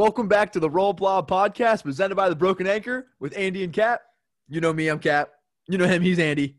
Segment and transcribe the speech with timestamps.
[0.00, 3.70] Welcome back to the Roll Blob podcast presented by the Broken Anchor with Andy and
[3.70, 4.00] Cap.
[4.48, 5.28] You know me, I'm Cap.
[5.68, 6.56] You know him, he's Andy.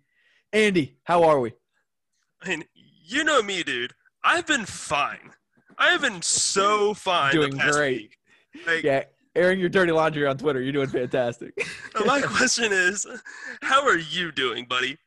[0.54, 1.52] Andy, how are we?
[2.44, 2.66] I mean,
[3.04, 3.94] you know me, dude.
[4.23, 5.32] I've been fine.
[5.80, 7.34] I have been so fine.
[7.34, 8.16] Doing great.
[8.68, 10.62] Like, Yeah, airing your dirty laundry on Twitter.
[10.62, 11.68] You're doing fantastic.
[12.05, 13.08] my question is,
[13.63, 14.99] how are you doing, buddy?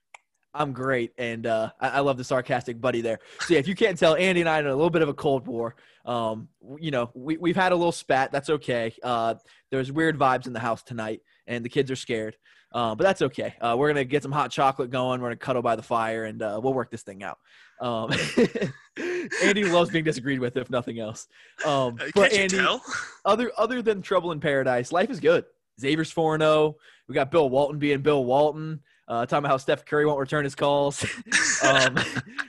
[0.54, 3.20] I'm great, and uh, I, I love the sarcastic buddy there.
[3.42, 5.08] So yeah, if you can't tell, Andy and I are in a little bit of
[5.08, 5.76] a cold war.
[6.04, 8.30] Um, you know, we we've had a little spat.
[8.32, 8.92] That's okay.
[9.02, 9.34] Uh,
[9.70, 12.36] there's weird vibes in the house tonight, and the kids are scared.
[12.72, 13.54] Uh, but that's okay.
[13.60, 15.20] Uh, we're gonna get some hot chocolate going.
[15.20, 17.38] We're gonna cuddle by the fire, and uh, we'll work this thing out.
[17.80, 18.10] Um,
[19.42, 21.26] Andy loves being disagreed with, if nothing else.
[21.64, 22.82] Um, Uh, but Andy, tell?
[23.24, 25.44] other other than trouble in paradise, life is good.
[25.80, 26.76] Xavier's four zero.
[27.08, 28.80] We got Bill Walton being Bill Walton.
[29.06, 31.04] Uh, talking about how Steph Curry won't return his calls.
[31.62, 31.98] um,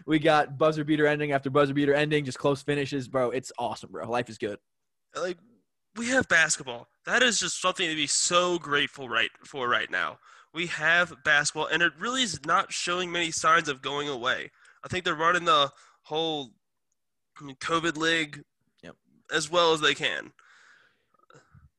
[0.06, 3.32] we got buzzer beater ending after buzzer beater ending, just close finishes, bro.
[3.32, 4.10] It's awesome, bro.
[4.10, 4.58] Life is good.
[5.16, 5.38] Like,
[5.96, 6.88] we have basketball.
[7.06, 10.20] That is just something to be so grateful right for right now.
[10.54, 14.52] We have basketball, and it really is not showing many signs of going away.
[14.84, 15.72] I think they're running the
[16.04, 16.52] whole
[17.38, 18.44] COVID league
[18.82, 18.96] Yep.
[19.34, 20.32] as well as they can.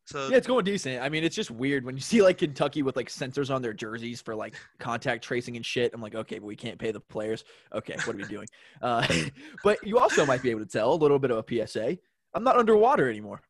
[0.07, 1.03] So Yeah, it's going decent.
[1.03, 3.73] I mean, it's just weird when you see like Kentucky with like sensors on their
[3.75, 5.93] jerseys for like contact tracing and shit.
[5.93, 7.45] I'm like, okay, but we can't pay the players.
[7.75, 8.49] Okay, what are we doing?
[8.83, 9.07] Uh,
[9.65, 11.99] but you also might be able to tell a little bit of a PSA.
[12.35, 13.41] I'm not underwater anymore.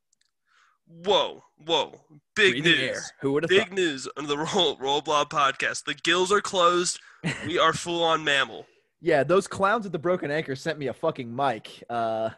[1.04, 2.00] whoa, whoa,
[2.34, 2.80] big Breathing news.
[2.96, 3.02] air.
[3.20, 3.72] Who would have Big thought?
[3.72, 5.84] news on the Roll Roll Blob podcast.
[5.84, 7.00] The gills are closed.
[7.46, 8.66] We are full on mammal.
[9.00, 11.82] Yeah, those clowns at the Broken Anchor sent me a fucking mic.
[11.90, 12.30] Uh,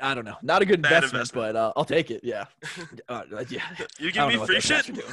[0.00, 1.54] I don't know, not a good investment, investment.
[1.54, 2.22] but uh, I'll take it.
[2.24, 2.44] Yeah,
[3.08, 3.62] uh, yeah.
[3.98, 4.86] You give me free shit.
[4.86, 5.12] guys are doing.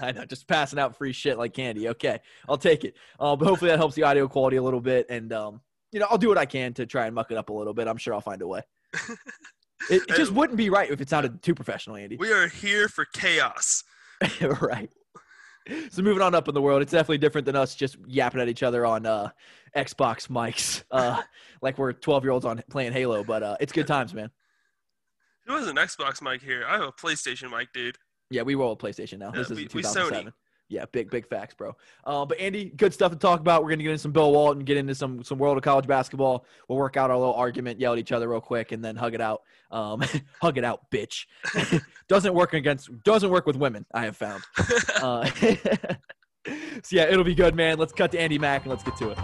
[0.00, 1.88] I know, just passing out free shit like candy.
[1.88, 2.94] Okay, I'll take it.
[3.18, 5.60] Uh, but hopefully that helps the audio quality a little bit, and um,
[5.92, 7.74] you know, I'll do what I can to try and muck it up a little
[7.74, 7.88] bit.
[7.88, 8.62] I'm sure I'll find a way.
[9.90, 12.16] It, it just wouldn't be right if it sounded too professional, Andy.
[12.16, 13.82] we are here for chaos.
[14.60, 14.88] right.
[15.90, 18.48] So moving on up in the world, it's definitely different than us just yapping at
[18.48, 19.30] each other on uh,
[19.76, 21.22] Xbox mics, uh,
[21.60, 23.24] like we're 12 year olds on playing Halo.
[23.24, 24.30] But uh, it's good times, man.
[25.46, 26.64] Who has an Xbox mic here?
[26.68, 27.96] I have a PlayStation mic, dude.
[28.30, 29.30] Yeah, we roll with PlayStation now.
[29.34, 30.32] Yeah, This is we- in we 2007.
[30.68, 31.76] Yeah, big big facts, bro.
[32.02, 33.62] Uh, but Andy, good stuff to talk about.
[33.62, 36.46] We're gonna get into some Bill Walton, get into some some world of college basketball.
[36.66, 39.12] We'll work out our little argument, yell at each other real quick, and then hug
[39.12, 39.42] it out.
[39.70, 40.02] Um,
[40.40, 41.26] hug it out, bitch.
[42.08, 43.84] doesn't work against doesn't work with women.
[43.92, 44.42] I have found.
[45.02, 45.28] Uh,
[46.82, 47.76] so yeah, it'll be good, man.
[47.78, 49.18] Let's cut to Andy Mack and let's get to it.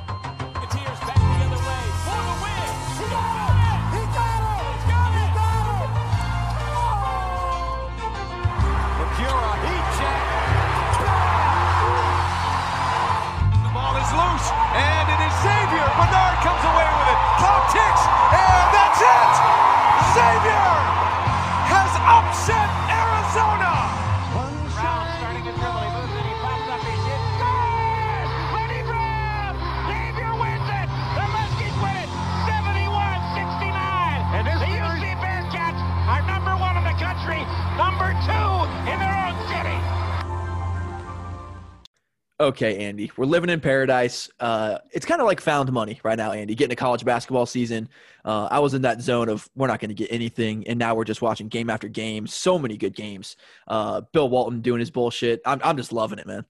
[42.48, 44.30] Okay, Andy, we're living in paradise.
[44.40, 46.54] Uh, it's kind of like found money right now, Andy.
[46.54, 47.90] Getting a college basketball season.
[48.24, 50.94] Uh, I was in that zone of we're not going to get anything, and now
[50.94, 52.26] we're just watching game after game.
[52.26, 53.36] So many good games.
[53.66, 55.42] Uh, Bill Walton doing his bullshit.
[55.44, 56.46] I'm I'm just loving it, man.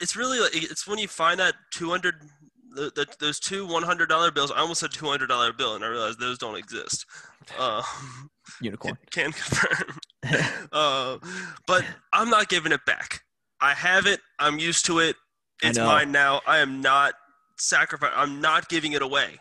[0.00, 2.14] It's really like it's when you find that 200
[2.72, 4.50] the, the, those two $100 bills.
[4.50, 7.04] I almost said $200 bill, and I realized those don't exist.
[7.58, 7.82] Uh,
[8.62, 8.96] Unicorn.
[9.10, 9.98] can confirm.
[10.72, 11.18] uh,
[11.66, 11.84] but
[12.14, 13.23] I'm not giving it back.
[13.60, 14.20] I have it.
[14.38, 15.16] I'm used to it.
[15.62, 16.42] It's mine now.
[16.46, 17.14] I am not
[17.56, 18.14] sacrificing.
[18.16, 19.40] I'm not giving it away.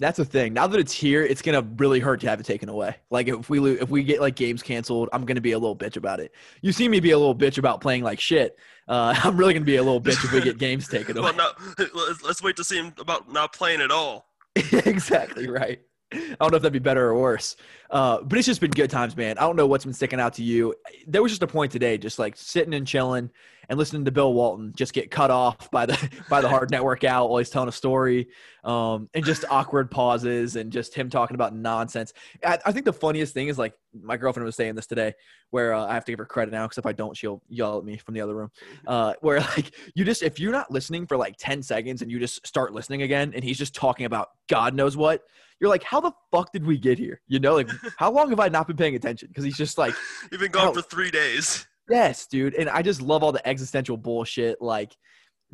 [0.00, 0.52] That's the thing.
[0.52, 2.96] Now that it's here, it's gonna really hurt to have it taken away.
[3.10, 5.76] Like if we lo- if we get like games canceled, I'm gonna be a little
[5.76, 6.32] bitch about it.
[6.62, 8.58] You see me be a little bitch about playing like shit.
[8.88, 11.30] Uh, I'm really gonna be a little bitch if we get games taken away.
[11.36, 14.26] Well, no, let's, let's wait to see him about not playing at all.
[14.56, 15.80] exactly right.
[16.14, 17.56] I don't know if that'd be better or worse.
[17.90, 19.38] Uh, but it's just been good times, man.
[19.38, 20.74] I don't know what's been sticking out to you.
[21.06, 23.30] There was just a point today, just like sitting and chilling
[23.68, 27.04] and listening to Bill Walton just get cut off by the by the hard network
[27.04, 28.28] out while he's telling a story,
[28.64, 32.12] um, and just awkward pauses and just him talking about nonsense.
[32.44, 35.14] I, I think the funniest thing is like my girlfriend was saying this today,
[35.50, 37.78] where uh, I have to give her credit now because if I don't, she'll yell
[37.78, 38.50] at me from the other room.
[38.86, 42.18] Uh, where like you just if you're not listening for like ten seconds and you
[42.18, 45.22] just start listening again, and he's just talking about God knows what,
[45.60, 47.20] you're like, how the fuck did we get here?
[47.26, 47.68] You know, like
[47.98, 49.28] how long have I not been paying attention?
[49.28, 49.94] Because he's just like,
[50.32, 51.66] You've been gone for three days.
[51.88, 54.60] yes, dude, and I just love all the existential bullshit.
[54.60, 54.96] Like,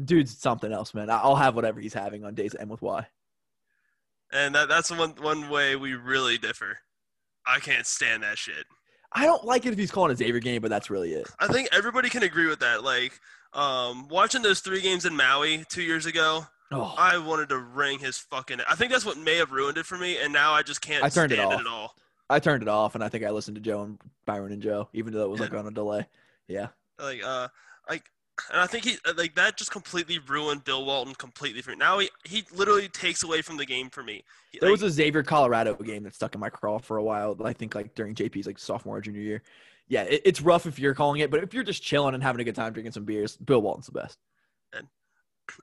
[0.02, 1.10] dude's something else, man.
[1.10, 3.06] I'll have whatever he's having on days that end with Y.
[4.32, 6.78] and that, that's one one way we really differ.
[7.46, 8.66] I can't stand that shit.
[9.12, 11.28] I don't like it if he's calling a Xavier game, but that's really it.
[11.40, 12.84] I think everybody can agree with that.
[12.84, 13.18] Like,
[13.52, 17.98] um, watching those three games in Maui two years ago, Oh, I wanted to wring
[17.98, 18.60] his fucking.
[18.68, 21.02] I think that's what may have ruined it for me, and now I just can't
[21.02, 21.60] I turned it stand it, off.
[21.60, 21.94] at all.
[22.28, 24.88] I turned it off, and I think I listened to Joe and Byron and Joe,
[24.92, 26.06] even though it was like on a delay.
[26.46, 26.68] Yeah,
[26.98, 27.48] Like, uh,
[27.88, 28.04] like,
[28.52, 31.76] and I think he like that just completely ruined Bill Walton completely for me.
[31.76, 34.24] Now he he literally takes away from the game for me.
[34.52, 37.02] He- there like, was a Xavier Colorado game that stuck in my craw for a
[37.02, 37.36] while.
[37.44, 39.42] I think like during JP's like sophomore or junior year.
[39.88, 42.40] Yeah, it, it's rough if you're calling it, but if you're just chilling and having
[42.40, 44.18] a good time drinking some beers, Bill Walton's the best.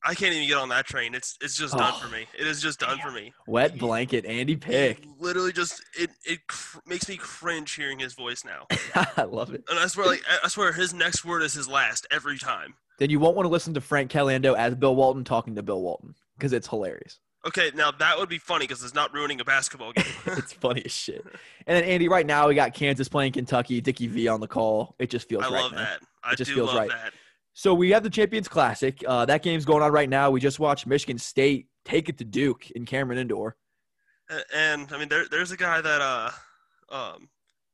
[0.06, 1.14] I can't even get on that train.
[1.16, 2.00] It's it's just done Oh.
[2.00, 2.26] for me.
[2.38, 3.34] It is just done for me.
[3.48, 5.04] Wet blanket, Andy He Pick.
[5.20, 8.68] literally just it it cr- makes me cringe hearing his voice now.
[9.18, 9.64] I love it.
[9.70, 12.76] And I swear, like I- I swear, his next word is his last every time.
[13.00, 15.82] Then you won't want to listen to Frank Caliendo as Bill Walton talking to Bill
[15.82, 17.20] Walton because it's hilarious.
[17.46, 20.04] Okay, now that would be funny because it's not ruining a basketball game.
[20.26, 21.24] it's funny as shit.
[21.68, 24.96] And then Andy, right now we got Kansas playing Kentucky, Dickie V on the call.
[25.00, 25.62] It just feels I right.
[25.62, 25.84] love man.
[25.84, 26.00] that.
[26.24, 26.90] I just do feels love right.
[26.90, 27.14] that.
[27.58, 29.04] So we have the Champions Classic.
[29.08, 30.30] Uh, that game's going on right now.
[30.30, 33.56] We just watched Michigan State take it to Duke in Cameron Indoor.
[34.54, 36.30] And I mean, there, there's a guy that uh,
[36.92, 37.30] um,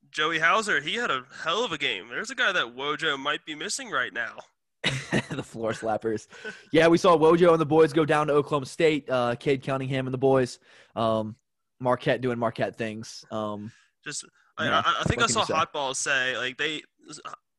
[0.09, 0.80] Joey Hauser.
[0.80, 2.07] He had a hell of a game.
[2.07, 4.38] There's a guy that Wojo might be missing right now.
[5.30, 6.27] the floor slappers.
[6.71, 9.09] Yeah, we saw Wojo and the boys go down to Oklahoma State.
[9.09, 10.59] Uh, Cade Cunningham and the boys.
[10.95, 11.35] Um,
[11.81, 13.25] Marquette doing Marquette things.
[13.31, 13.69] Um,
[14.06, 14.24] Just
[14.57, 15.53] I, Yeah, I, I think I saw you say?
[15.56, 16.83] Hot Balls say like they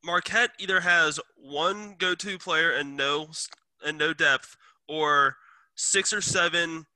[0.04, 3.28] Marquette either has one go-to player and no
[3.84, 4.56] and no depth,
[4.88, 5.36] or
[5.74, 6.86] six or seven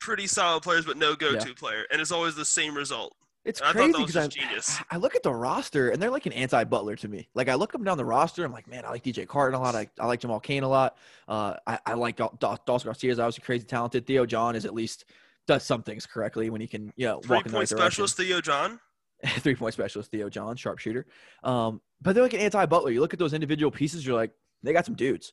[0.00, 3.14] pretty solid players but no go-to player, and it's always the same result.
[3.44, 4.78] it's And I crazy because genius.
[4.90, 7.28] I look at the roster and they're like an anti-Butler to me.
[7.34, 9.62] Like I look them down the roster, I'm like, man, I like DJ Carton a
[9.62, 9.74] lot.
[9.74, 10.96] I, I like Jamal Cain a lot.
[11.28, 14.06] Uh, I, I like Dawson Garcia is obviously crazy talented.
[14.06, 15.04] Theo John is at least
[15.46, 17.78] does some things correctly when he can, you know, walk in the right direction.
[17.78, 18.80] specialist Theo John.
[19.26, 21.06] three point specialist Theo John, sharpshooter.
[21.42, 22.90] Um, but they're like an anti Butler.
[22.90, 24.32] You look at those individual pieces, you're like,
[24.62, 25.32] they got some dudes,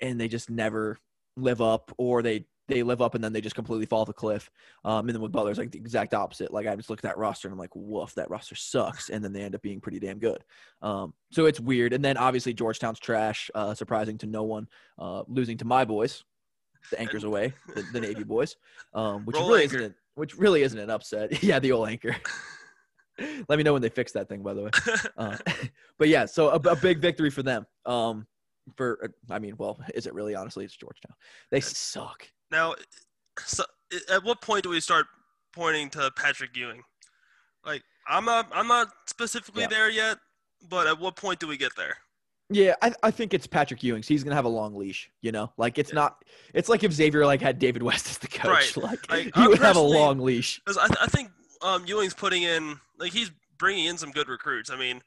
[0.00, 0.98] and they just never
[1.36, 4.12] live up, or they they live up and then they just completely fall off a
[4.12, 4.50] cliff.
[4.84, 6.52] Um, and then with Butler's like the exact opposite.
[6.52, 9.22] Like I just look at that roster and I'm like, woof, that roster sucks, and
[9.22, 10.42] then they end up being pretty damn good.
[10.82, 11.92] Um, so it's weird.
[11.92, 14.68] And then obviously Georgetown's trash, uh, surprising to no one,
[14.98, 16.24] uh, losing to my boys,
[16.90, 18.56] the anchors away, the, the Navy boys,
[18.94, 19.76] um, which Roll really anchor.
[19.76, 21.42] isn't which really isn't an upset.
[21.42, 22.16] yeah, the old anchor.
[23.48, 24.70] Let me know when they fix that thing, by the way.
[25.16, 25.36] Uh,
[25.98, 27.66] but yeah, so a, a big victory for them.
[27.86, 28.26] Um,
[28.76, 30.34] for I mean, well, is it really?
[30.34, 31.14] Honestly, it's Georgetown.
[31.50, 32.26] They suck.
[32.50, 32.74] Now,
[33.44, 33.64] so,
[34.10, 35.06] at what point do we start
[35.52, 36.82] pointing to Patrick Ewing?
[37.64, 39.68] Like, I'm not, I'm not specifically Yeah.
[39.68, 40.18] there yet,
[40.68, 41.96] but at what point do we get there?
[42.50, 44.02] Yeah, I, I think it's Patrick Ewing.
[44.02, 45.10] He's gonna have a long leash.
[45.22, 45.96] You know, like it's Yeah.
[45.96, 46.24] not.
[46.52, 48.76] It's like if Xavier like had David West as the coach.
[48.76, 48.84] Right.
[48.84, 50.60] Like, Like, he I'm would have a long leash.
[50.66, 51.30] I, th- I think
[51.62, 54.70] um, Ewing's putting in, like, he's bringing in some good recruits.
[54.70, 55.02] I mean,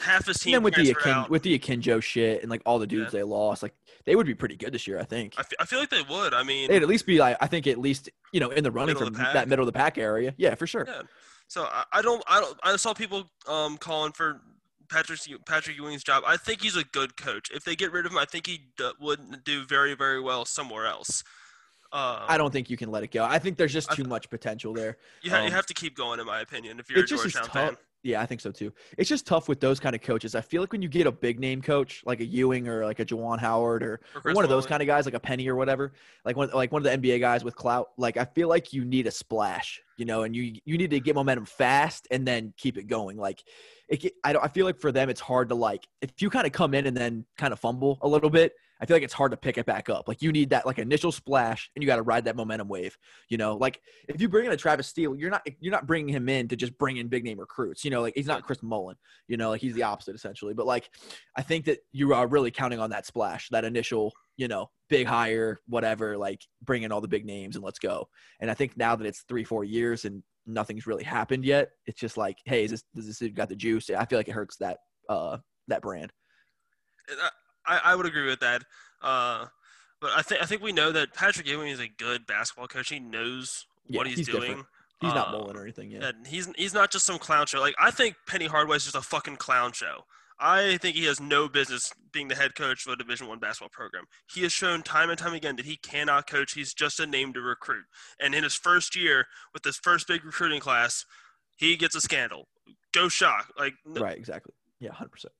[0.00, 1.30] half his And team then with the Akin, out.
[1.30, 3.20] with the Akinjo shit and like all the dudes Yeah.
[3.20, 4.98] they lost, like they would be pretty good this year.
[4.98, 6.32] I think I, f- I feel like they would.
[6.34, 8.70] I mean, they'd at least be like I think at least you know in the
[8.70, 10.34] running the that middle of the pack area.
[10.36, 10.84] Yeah, for sure.
[10.86, 11.02] Yeah.
[11.48, 14.40] So I, I don't, I don't, I saw people um, calling for
[14.88, 16.22] Patrick Patrick Ewing's job.
[16.26, 17.50] I think he's a good coach.
[17.52, 20.44] If they get rid of him, I think he d- would do very, very well
[20.44, 21.24] somewhere else.
[21.90, 23.24] Um, I don't think you can let it go.
[23.24, 24.98] I think there's just too th- muture potential there.
[25.22, 27.48] You, ha- you um, have to keep going, in my opinion, if you're a Georgetown
[27.48, 27.76] fan.
[28.04, 28.72] Yeah, I think so too.
[28.96, 30.34] It's just tough with those kind of coaches.
[30.36, 33.00] I feel like when you get a big name coach like a Ewing or like
[33.00, 35.56] a Juwan Howard or, Or one of those kind of guys, like a Penny or
[35.56, 35.92] whatever,
[36.24, 37.88] like one like one of the NBA guys with clout.
[37.96, 41.00] Like I feel like you need a splash, you know, and you you need to
[41.00, 43.16] get momentum fast and then keep it going.
[43.16, 43.42] Like
[43.88, 44.44] it, I don't.
[44.44, 46.86] I feel like for them it's hard to like if you kind of come in
[46.86, 48.52] and then kind of fumble a little bit.
[48.80, 50.06] I feel like it's hard to pick it back up.
[50.06, 52.96] Like you need that like initial splash, and you got to ride that momentum wave.
[53.28, 56.14] You know, like if you bring in a Travis Steele, you're not you're not bringing
[56.14, 57.84] him in to just bring in big name recruits.
[57.84, 58.96] You know, like he's not Chris Mullin.
[59.26, 60.54] You know, like he's the opposite essentially.
[60.54, 60.90] But like,
[61.36, 65.06] I think that you are really counting on that splash, that initial, you know, big
[65.06, 66.16] hire, whatever.
[66.16, 68.08] Like bring in all the big names and let's go.
[68.40, 72.00] And I think now that it's three four years and nothing's really happened yet, it's
[72.00, 73.90] just like, hey, is this does this dude got the juice?
[73.90, 76.12] I feel like it hurts that uh that brand.
[77.68, 78.62] I, I, would agree with that.
[79.02, 79.46] Uh,
[80.00, 82.88] but I think I think we know that Patrick Ewing is a good basketball coach.
[82.88, 84.40] He knows Yeah, what he's, he's doing.
[84.40, 84.66] different.
[85.00, 85.90] He's not Uh, Mullin or anything.
[85.90, 86.08] Yeah.
[86.08, 87.60] And he's he's not just some clown show.
[87.60, 90.04] Like I think Penny Hardaway is just a fucking clown show.
[90.40, 93.70] I think he has no business being the head coach of a Division One basketball
[93.70, 94.04] program.
[94.32, 96.52] He has shown time and time again that he cannot coach.
[96.52, 97.84] He's just a name to recruit.
[98.20, 101.04] And in his first year with this first big recruiting class,
[101.56, 102.46] he gets a scandal.
[102.92, 103.52] Go shock.
[103.58, 104.16] Like Right.
[104.16, 104.54] Exactly.
[104.78, 104.92] Yeah.
[104.92, 105.32] Hundred percent.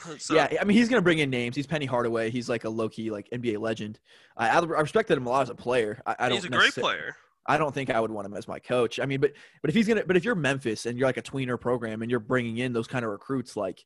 [0.18, 1.56] so, yeah, I mean, he's gonna bring in names.
[1.56, 2.30] He's Penny Hardaway.
[2.30, 3.98] He's like a low key like NBA legend.
[4.36, 6.00] I, I respected him a lot as a player.
[6.06, 6.36] I, I don't.
[6.36, 7.16] he's a great player.
[7.48, 8.98] I don't think I would want him as my coach.
[8.98, 11.22] I mean, but but if he's gonna, but if you're Memphis and you're like a
[11.22, 13.84] tweener program and you're bringing in those kind of recruits, like,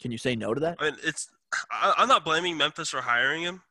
[0.00, 0.76] can you say no to that?
[0.78, 1.28] I mean, it's
[1.70, 3.62] I, I'm not blaming Memphis for hiring him,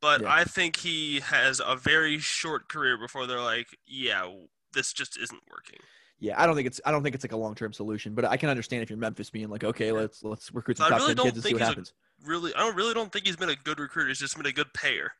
[0.00, 0.32] but Yeah.
[0.32, 4.28] I think he has a very short career before they're like, yeah,
[4.72, 5.78] this just isn't working.
[6.18, 8.24] Yeah, I don't think it's I don't think it's like a long term solution, but
[8.24, 11.00] I can understand if you're Memphis being like, okay, let's let's recruit some I top
[11.00, 11.92] really ten kids and see what he's a- happens.
[12.24, 14.08] Really, I don't really don't think he's been a good recruiter.
[14.08, 15.12] He's just been a good payer.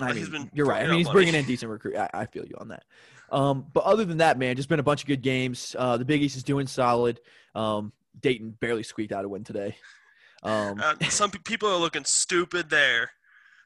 [0.00, 0.82] I Like, mean, he's been you're right.
[0.84, 1.14] I mean, he's money.
[1.14, 1.96] bringing in decent recruit.
[1.96, 2.82] I, I feel you on that.
[3.30, 5.76] Um, but other than that, man, just been a bunch of good games.
[5.78, 7.20] Uh, the Big East is doing solid.
[7.54, 9.76] Um, Dayton barely squeaked out a win today.
[10.42, 13.12] Um, Uh, some people are looking stupid there.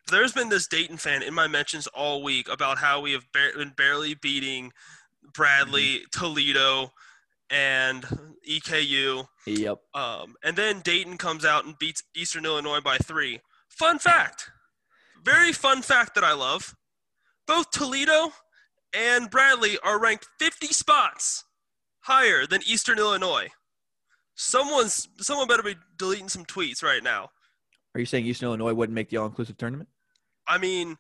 [0.08, 3.54] There's been this Dayton fan in my mentions all week about how we have bar-
[3.56, 4.72] been barely beating
[5.34, 6.24] Bradley, Mm-hmm.
[6.24, 6.92] Toledo,
[7.50, 8.04] and
[8.48, 9.26] EKU.
[9.46, 9.78] yep.
[9.94, 13.40] Um, and then Dayton comes out and beats Eastern Illinois by three.
[13.68, 14.50] Fun fact,
[15.24, 16.74] very fun fact that I love.
[17.46, 18.32] Both Toledo
[18.92, 21.44] and Bradley are ranked 50 spots
[22.00, 23.48] higher than Eastern Illinois.
[24.34, 27.30] Someone's someone better be deleting some tweets right now.
[27.94, 29.88] Are you saying Eastern Illinois wouldn't make the all inclusive tournament?
[30.48, 30.96] I mean,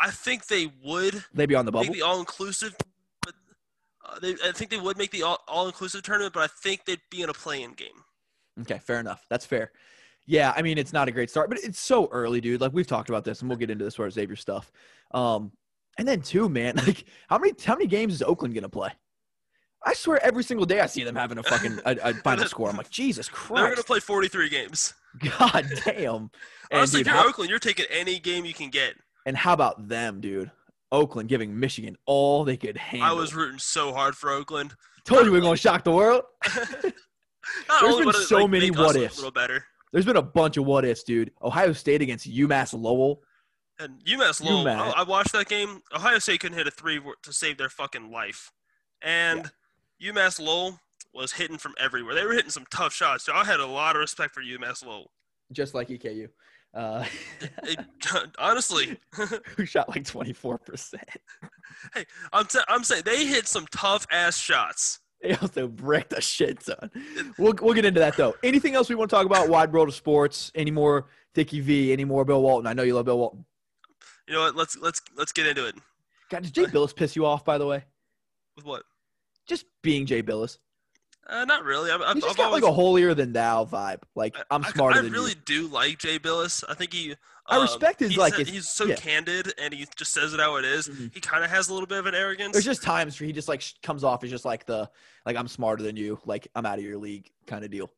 [0.00, 1.92] I think they would They'd be on the bubble.
[1.92, 2.74] the all-inclusive,
[4.20, 6.32] they, I think they would make the all- all-inclusive tournament.
[6.34, 7.88] But I think they'd be in a play-in game.
[8.60, 9.24] Okay, fair enough.
[9.30, 9.72] That's fair.
[10.26, 12.60] Yeah, I mean it's not a great start, but it's so early, dude.
[12.60, 14.70] Like we've talked about this, and we'll get into this for Xavier stuff.
[15.12, 15.52] Um,
[15.98, 18.90] and then too, man, like how many how many games is Oakland gonna play?
[19.84, 22.68] I swear every single day I see them having a fucking a, a final score.
[22.68, 23.56] I'm like, Jesus Christ.
[23.60, 24.92] They're going to play 43 games.
[25.38, 26.14] God damn.
[26.14, 26.30] And
[26.70, 28.96] Honestly, dude, if you're how, Oakland, you're taking any game you can get.
[29.24, 30.50] and how about them, dude?
[30.92, 33.08] Oakland giving Michigan all they could handle.
[33.08, 34.74] I was rooting so hard for Oakland.
[35.04, 36.22] told you we are gonna shock the world.
[37.80, 39.16] There's been would it, so like, many what ifs.
[39.16, 39.64] A little better.
[39.92, 41.32] There's been a bunch of what ifs, dude.
[41.42, 43.22] Ohio State against UMass Lowell.
[43.78, 44.94] And UMass Lowell, UMass.
[44.94, 45.80] I I watched that game.
[45.94, 48.52] Ohio State couldn't hit a three to save their fucking life.
[49.02, 49.50] And
[50.02, 50.78] UMass Lowell
[51.12, 52.14] was hitting from everywhere.
[52.14, 53.24] They were hitting some tough shots.
[53.24, 55.10] So I had a lot of respect for UMass Lowell.
[55.52, 56.28] just like EKU,
[56.74, 57.04] uh,
[57.64, 57.78] It,
[58.38, 58.98] honestly,
[59.56, 60.94] who shot like 24%.
[61.94, 65.00] Hey, I'm, t- I'm saying they hit some tough ass shots.
[65.22, 66.90] They also bricked a shit ton.
[67.38, 68.34] We'll, we'll get into that though.
[68.42, 69.48] Anything else we want to talk about?
[69.50, 70.50] Wide world of sports?
[70.54, 71.92] Any more Dickie V?
[71.92, 72.66] Any more Bill Walton?
[72.66, 73.44] I know you love Bill Walton.
[74.26, 74.56] You know what?
[74.56, 75.74] Let's let's let's get into it.
[76.30, 77.84] God, did Jay Bilas piss you off, by the way?
[78.56, 78.84] With what?
[79.46, 80.58] Just being Jay Bilas.
[81.30, 81.90] Uh, not really.
[81.92, 84.02] I've, I've, He's just I've got always, like a holier than thou vibe.
[84.16, 85.36] Like I- I'm I- smarter I, than really you.
[85.46, 86.64] do like Jay Bilas.
[86.68, 87.14] I think he.
[87.46, 88.94] I um, respect his, he's, like, a- he's so yeah.
[88.96, 90.88] candid and he just says it how it is.
[90.88, 91.12] Mhm.
[91.14, 92.52] He kind of has a little bit of an arrogance.
[92.52, 94.90] There's just times where he just like comes off as just like the
[95.24, 97.90] like I'm smarter than you, like I'm out of your league kind of deal.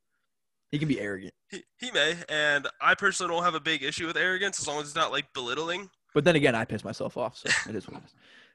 [0.70, 4.06] He can be arrogant, he, he may, and I personally don't have a big issue
[4.06, 5.90] with arrogance as long as it's not like belittling.
[6.14, 8.02] but then again, I piss myself off, so it is what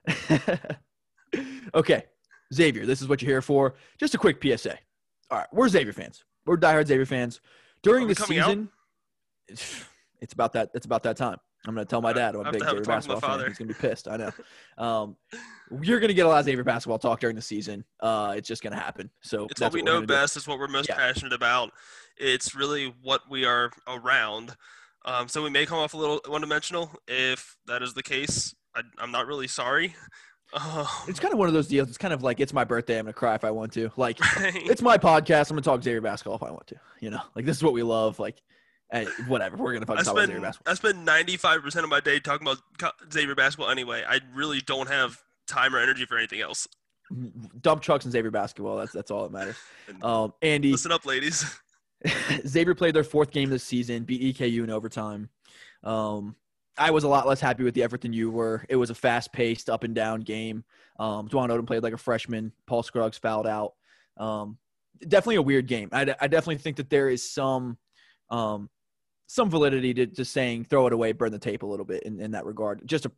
[0.08, 0.52] it
[1.36, 1.40] is.
[1.76, 2.06] okay,
[2.54, 3.76] Xavier, this is what you're here for.
[4.00, 4.78] Just a quick PSA.
[5.30, 6.24] All right, we're Xavier fans.
[6.46, 7.42] We're diehard Xavier fans.
[7.84, 8.48] During the coming out?
[8.48, 8.70] season,
[10.22, 10.70] it's, about that.
[10.74, 11.38] It's about that time.
[11.66, 13.48] I'm gonna tell my dad I'm a big to Xavier talk with my basketball fan.
[13.48, 14.08] He's gonna be pissed.
[14.08, 14.32] I know.
[14.78, 15.18] Um,
[15.82, 17.84] you're gonna get a lot of Xavier basketball talk during the season.
[18.00, 19.10] Uh, it's just gonna happen.
[19.22, 20.14] So It's what we know gonna do.
[20.14, 20.38] best.
[20.38, 20.96] It's what we're most Yeah.
[20.96, 21.72] passionate about.
[22.16, 24.56] It's really what we are around.
[25.04, 26.94] Um, so we may come off a little one-dimensional.
[27.08, 29.96] If that is the case, I, I'm not really sorry.
[30.54, 31.90] Uh, It's kind of one of those deals.
[31.90, 32.98] It's kind of like it's my birthday.
[32.98, 33.92] I'm gonna cry if I want to.
[33.98, 35.50] Like it's my podcast.
[35.50, 36.76] I'm gonna talk Xavier basketball if I want to.
[37.00, 38.20] You know, like this is what we love.
[38.20, 38.42] Like,
[38.90, 39.58] and whatever.
[39.58, 40.72] We're gonna I fucking talk about Xavier basketball.
[40.72, 42.60] I spend 95 percent of my day talking about
[43.12, 44.04] Xavier basketball anyway.
[44.08, 46.68] I really don't have time or energy for anything else.
[47.62, 48.78] Dump trucks and Xavier basketball.
[48.78, 49.58] That's that's all that matters.
[50.02, 51.46] Um, Andy, Listen up, ladies.
[52.48, 55.30] Xavier played their fourth game this season, beat EKU in overtime.
[55.84, 56.36] Um,
[56.78, 58.66] I was a lot less happy with the effort than you were.
[58.70, 60.64] It was a fast paced, up and down game.
[61.00, 62.52] Um, Dwon Odom played like a freshman.
[62.66, 63.74] Paul Scruggs fouled out.
[64.18, 64.58] Um,
[65.08, 65.90] definitely a weird game.
[65.92, 67.78] I, I definitely think that there is some
[68.30, 68.70] um,
[69.28, 72.20] some validity to, to saying throw it away, burn the tape a little bit in,
[72.20, 72.82] in that regard.
[72.86, 73.12] Just a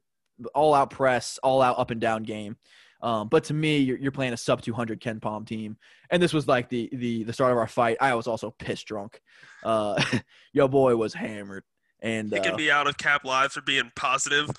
[0.56, 2.58] all out press, all out up and down game.
[3.02, 5.78] Um, but to me, you're, you're playing a sub 200 KenPom team,
[6.10, 7.98] and this was like the the the start of our fight.
[8.02, 9.22] I was also pissed drunk.
[9.64, 10.02] Uh,
[10.54, 11.64] yo boy was hammered,
[12.02, 14.50] and uh, can be out of cap live for being positive.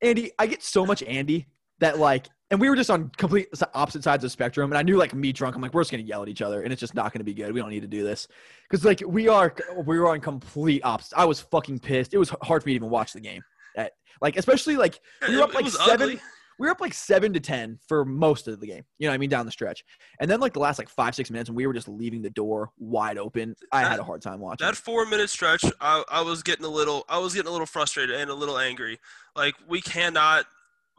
[0.00, 1.46] Andy, I get so much Andy
[1.80, 4.70] that like, and we were just on complete opposite sides of the spectrum.
[4.70, 6.62] And I knew like me drunk, I'm like, we're just gonna yell at each other,
[6.62, 7.52] and it's just not gonna be good.
[7.52, 8.28] We don't need to do this
[8.68, 11.18] because like we are, we were on complete opposite.
[11.18, 12.14] I was fucking pissed.
[12.14, 13.42] It was hard for me to even watch the game.
[13.76, 14.98] At, like, especially like
[15.28, 16.10] we were up like seven.
[16.10, 16.20] ugly.
[16.58, 18.82] We were up like seven to ten for most of the game.
[18.98, 19.84] You know, what I mean, down the stretch,
[20.20, 22.30] and then like the last like five six minutes, and we were just leaving the
[22.30, 23.54] door wide open.
[23.72, 24.66] I had a hard time watching.
[24.66, 27.66] That four minute stretch, I, I was getting a little, I was getting a little
[27.66, 28.98] frustrated and a little angry.
[29.36, 30.46] Like we cannot,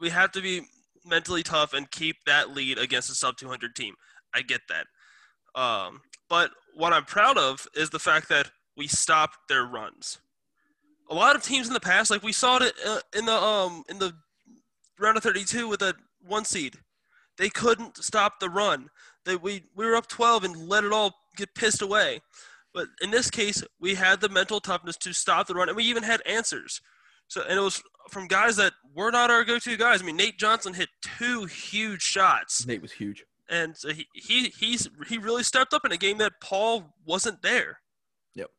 [0.00, 0.62] we have to be,
[1.04, 3.94] mentally tough and keep that lead against a sub 200 team.
[4.34, 5.60] I get that.
[5.60, 10.18] Um, but what I'm proud of is the fact that we stopped their runs.
[11.10, 13.82] A lot of teams in the past, like we saw it uh, in the um
[13.88, 14.14] in the
[15.00, 15.94] round of 32 with a
[16.26, 16.76] one seed,
[17.38, 18.88] they couldn't stop the run.
[19.24, 22.20] They we we were up 12 and let it all get pissed away.
[22.72, 25.84] But in this case, we had the mental toughness to stop the run, and we
[25.84, 26.80] even had answers.
[27.26, 30.02] So, and it was from guys that were not our go-to guys.
[30.02, 33.24] I mean, Nate Johnson hit two huge shots, Nate was huge.
[33.48, 37.42] and so he, he he's he really stepped up in a game that Paul wasn't
[37.42, 37.78] there.
[38.34, 38.50] Yep,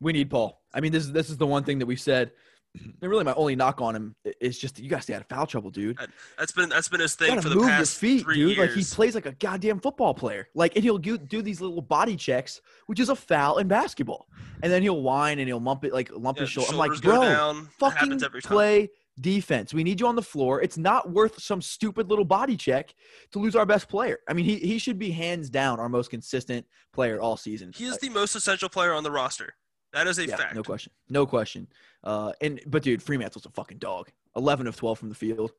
[0.00, 0.60] we need Paul.
[0.74, 2.32] I mean, this is this is the one thing that we've said.
[3.02, 5.46] And really, my only knock on him is just you guys stay out of foul
[5.46, 5.98] trouble, dude.
[6.38, 8.56] That's been that's been his thing for the move past your feet, three dude.
[8.56, 8.58] years.
[8.58, 10.48] Like he plays like a goddamn football player.
[10.54, 14.28] Like, and he'll do, do these little body checks, which is a foul in basketball.
[14.62, 16.72] And then he'll whine and he'll lump it like lump Yeah, his shoulder.
[16.72, 17.68] I'm like, bro, down.
[17.78, 18.88] Fucking every play
[19.20, 19.72] defense.
[19.72, 20.60] We need you on the floor.
[20.60, 22.94] It's not worth some stupid little body check
[23.32, 24.18] to lose our best player.
[24.28, 27.72] I mean, he he should be hands down our most consistent player all season.
[27.74, 29.54] He is the most essential player on the roster.
[29.96, 30.54] That is a yeah, fact.
[30.54, 31.66] no question, no question.
[32.04, 34.10] Uh, and but dude, Freemantle's a fucking dog.
[34.36, 35.52] Eleven of twelve from the field.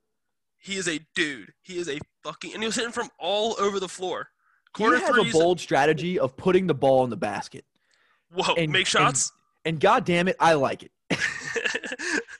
[0.59, 1.53] He is a dude.
[1.63, 4.29] He is a fucking and he was hitting from all over the floor.
[4.77, 7.65] He Corner has a bold strategy of putting the ball in the basket.
[8.31, 9.31] Whoa, and- make shots.
[9.65, 10.91] And god damn it, I like it.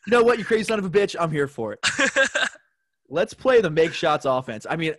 [0.08, 1.18] You know what, you crazy son of a bitch?
[1.20, 1.86] I'm here for it.
[3.10, 4.66] Let's play the make shots offense.
[4.70, 4.94] I mean,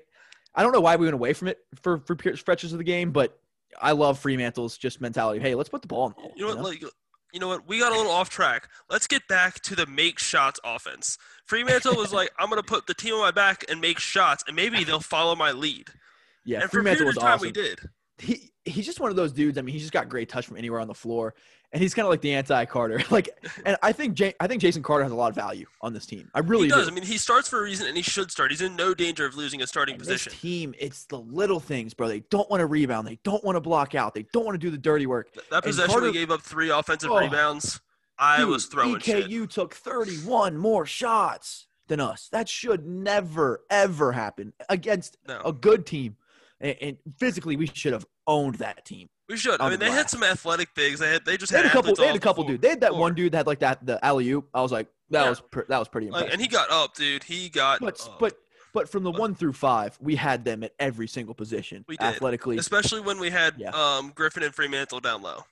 [0.55, 3.11] I don't know why we went away from it for for stretches of the game,
[3.11, 3.41] but
[3.81, 5.41] I love Freemantle's just mentality.
[5.41, 6.33] Hey, let's put the ball in the hole.
[6.37, 6.65] you know what?
[6.65, 6.83] Like,
[7.33, 7.69] you know what?
[7.69, 8.69] We got a little off track.
[8.91, 11.19] Let's get back to the make shots offense.
[11.49, 14.57] Freemantle was like, I'm gonna put the team on my back and make shots, and
[14.57, 15.89] maybe they'll follow my lead.
[16.45, 17.47] yeah, and Freemantle was time, awesome.
[17.47, 17.79] we did.
[18.19, 19.59] He he's just one of those dudes.
[19.59, 21.35] I mean, he's just got great touch from anywhere on the floor,
[21.73, 23.01] and he's kind of like the anti Carter.
[23.11, 23.29] like,
[23.65, 26.05] and I think Ja- I think Jason Carter has a lot of value on this
[26.07, 26.31] team.
[26.35, 26.87] I really he does.
[26.87, 26.93] do.
[26.93, 28.51] I mean, he starts for a reason, and he should start.
[28.51, 30.31] He's in no danger of losing a starting And position.
[30.33, 32.09] This team, it's the little things, bro.
[32.09, 33.07] They don't want to rebound.
[33.07, 34.15] They don't want to block out.
[34.15, 35.33] They don't want to do the dirty work.
[35.33, 37.19] Th- That possession Carter- we gave up three offensive Oh.
[37.21, 37.81] rebounds.
[38.19, 39.29] I Dude, was throwing shit.
[39.29, 42.29] EKU took 31 more shots than us.
[42.33, 46.17] That should never, ever happen against No, a good team.
[46.61, 49.09] And, and physically, we should have owned that team.
[49.29, 49.61] we should.
[49.61, 50.99] I mean, the they had some athletic things.
[50.99, 51.25] They had.
[51.25, 51.95] They just They had, had a couple.
[51.95, 52.61] They had a couple, dude.
[52.63, 54.49] They had that one dude that had like that the alley oop.
[54.53, 55.29] I was like, that Yeah.
[55.31, 56.33] was pr- that was pretty Like, impressive.
[56.33, 57.23] and he got up, dude.
[57.25, 58.19] He got but up.
[58.19, 58.35] but
[58.75, 61.85] but from the But- one through five, we had them at every single position.
[61.89, 62.05] We did.
[62.07, 63.71] athletically, especially when we had Yeah.
[63.71, 65.45] um, Griffin and Freemantle down low.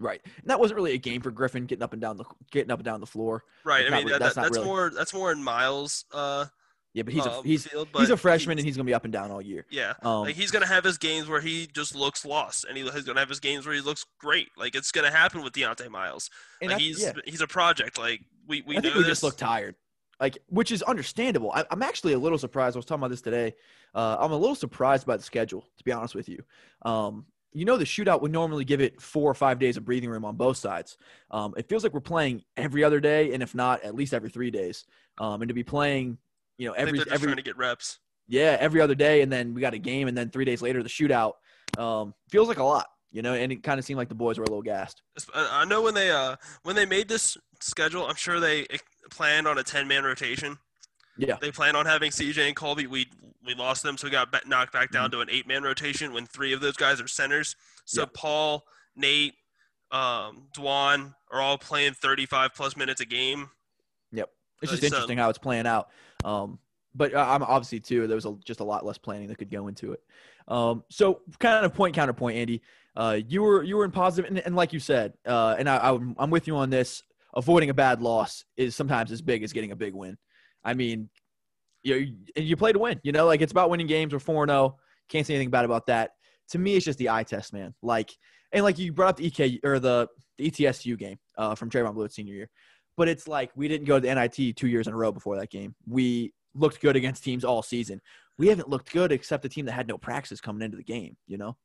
[0.00, 0.20] right.
[0.24, 2.78] And that wasn't really a game for Griffin getting up and down the getting up
[2.80, 3.44] and down the floor.
[3.64, 3.86] Right.
[3.86, 6.04] I mean, re- that, that's that, that's really- more that's more in Miles.
[6.12, 6.46] Uh,
[6.94, 9.02] Yeah, but he's a um, he's field, he's a freshman and he's gonna be up
[9.04, 9.66] and down all year.
[9.68, 9.94] yeah.
[10.02, 13.02] Um, Like he's gonna have his games where he just looks lost, and he, he's
[13.02, 14.48] gonna have his games where he looks great.
[14.56, 16.30] Like it's gonna happen with Deontay Miles.
[16.62, 17.12] and Like I- he's yeah.
[17.26, 17.98] he's a project.
[17.98, 19.08] Like we we I think know this.
[19.08, 19.74] just look tired,
[20.20, 21.50] like which is understandable.
[21.52, 22.76] I, I'm actually a little surprised.
[22.76, 23.54] I was talking about this today.
[23.92, 26.42] Uh, I'm a little surprised by the schedule, to be honest with you.
[26.82, 30.10] Um, you know, the shootout would normally give it four or five days of breathing
[30.10, 30.96] room on both sides.
[31.30, 34.30] Um, it feels like we're playing every other day, and if not, at least every
[34.30, 34.84] three days.
[35.18, 36.18] Um, and to be playing,
[36.58, 37.98] you know, every every trying to get reps.
[38.28, 40.82] yeah every other day, and then we got a game, and then three days later
[40.82, 41.32] the shootout.
[41.78, 43.34] Um, feels like a lot, you know.
[43.34, 45.02] And it kind of seemed like the boys were a little gassed.
[45.34, 48.78] I know when they uh when they made this schedule, I'm sure they eh,
[49.10, 50.58] planned on a 10 man rotation.
[51.16, 51.36] Yeah.
[51.40, 52.86] They planned on having CJ and Colby.
[52.86, 53.06] We
[53.46, 54.94] we lost them, so we got knocked back Mm-hmm.
[54.94, 57.56] down to an eight man rotation when three of those guys are centers.
[57.84, 58.06] So Yeah.
[58.14, 58.64] Paul,
[58.96, 59.34] Nate,
[59.90, 63.50] um, Dwon are all playing 35 plus minutes a game.
[64.12, 64.30] Yep.
[64.62, 65.88] It's Uh, just so- interesting how it's playing out.
[66.24, 66.58] Um,
[66.94, 68.06] but I'm obviously too.
[68.06, 70.00] There was a, just a lot less planning that could go into it.
[70.46, 72.62] Um, so kind of point counterpoint, Andy.
[72.96, 75.90] Uh, you were you were in positive, and, and like you said, uh, and I,
[75.90, 77.02] I'm I'm with you on this.
[77.36, 80.16] Avoiding a bad loss is sometimes as big as getting a big win.
[80.62, 81.08] I mean,
[81.82, 83.00] you you play to win.
[83.02, 84.12] You know, like it's about winning games.
[84.12, 84.76] We're four zero.
[85.08, 86.12] Can't say anything bad about that.
[86.50, 87.74] To me, it's just the eye test, man.
[87.82, 88.12] Like
[88.54, 90.08] and like you brought up the EK or the,
[90.38, 92.50] the ETSU game uh, from Trevon Bluiett senior year.
[92.96, 95.36] But it's like we didn't go to the NIT two years in a row before
[95.38, 95.74] that game.
[95.86, 98.00] We looked good against teams all season.
[98.38, 101.16] We haven't looked good except the team that had no practice coming into the game.
[101.26, 101.56] You know,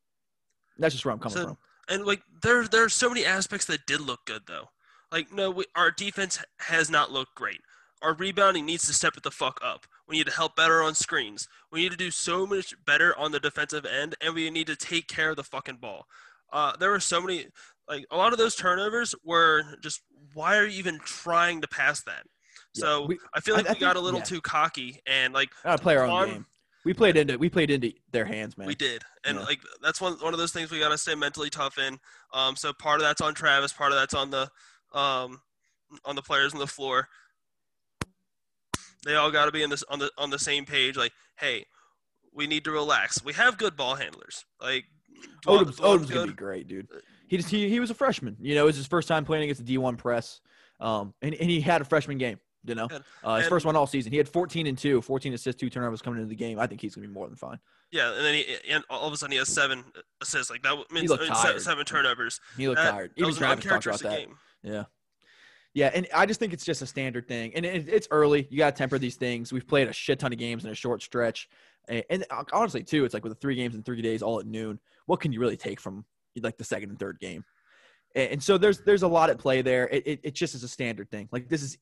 [0.78, 1.58] that's just where I'm coming So- from.
[1.88, 4.70] And like there there are so many aspects that did look good though.
[5.12, 7.62] Like no, we, our defense has not looked great.
[8.04, 9.88] Our rebounding needs to step it the fuck up.
[10.08, 11.48] We need to help better on screens.
[11.72, 14.76] We need to do so much better on the defensive end, and we need to
[14.76, 16.06] take care of the fucking ball.
[16.54, 17.48] Uh, there were so many,
[17.90, 20.02] like a lot of those turnovers were just
[20.34, 22.24] why are you even trying to pass that?
[22.76, 24.26] Yeah, So we- I feel like I we got a little yeah.
[24.26, 26.46] too cocky, and like Gotta play our own game.
[26.86, 28.68] We played into we played into their hands, man.
[28.68, 29.44] we did, and Yeah.
[29.44, 32.00] like that's one one of those things we gotta stay mentally tough in.
[32.34, 34.50] Um, so part of that's on Travis, part of that's on the
[34.94, 35.42] um,
[36.06, 37.10] on the players on the floor.
[39.06, 40.96] They all got to be in this on the on the same page.
[40.98, 41.66] Like, hey,
[42.34, 43.24] we need to relax.
[43.24, 44.46] We have good ball handlers.
[44.62, 44.86] Like,
[45.46, 46.88] Odom's, Odom's gonna be great, dude.
[47.30, 48.36] He just he, he was a freshman.
[48.42, 50.42] You know, it was his first time playing against the D1 press.
[50.82, 52.40] Um, and, and he had a freshman game.
[52.66, 52.88] You know,
[53.24, 54.12] uh, his and- first one all season.
[54.12, 56.60] He had 14 and two, 14 assists, two turnovers coming into the game.
[56.60, 57.58] I think he's gonna be more than fine.
[57.92, 59.84] Yeah, and then he and all of a sudden he has seven
[60.22, 60.52] assists.
[60.52, 61.62] Like that means I mean, se- tired.
[61.62, 62.42] seven turnovers.
[62.58, 63.12] He looked That- tired.
[63.16, 64.20] Even was Travis talked about that.
[64.20, 64.36] game.
[64.64, 64.84] Yeah.
[65.74, 68.48] Yeah, and I just think it's just a standard thing, and it, it's early.
[68.50, 69.54] You got to temper these things.
[69.54, 71.48] We've played a shit ton of games in a short stretch,
[71.88, 74.48] and, and honestly, too, it's like with the three games in three days, all at
[74.48, 74.80] noon.
[75.06, 76.06] What can you really take from
[76.42, 77.44] like the second and third game?
[78.16, 79.88] And, so there's there's a lot at play there.
[79.88, 81.30] It, it, it just is a standard thing.
[81.32, 81.78] Like this is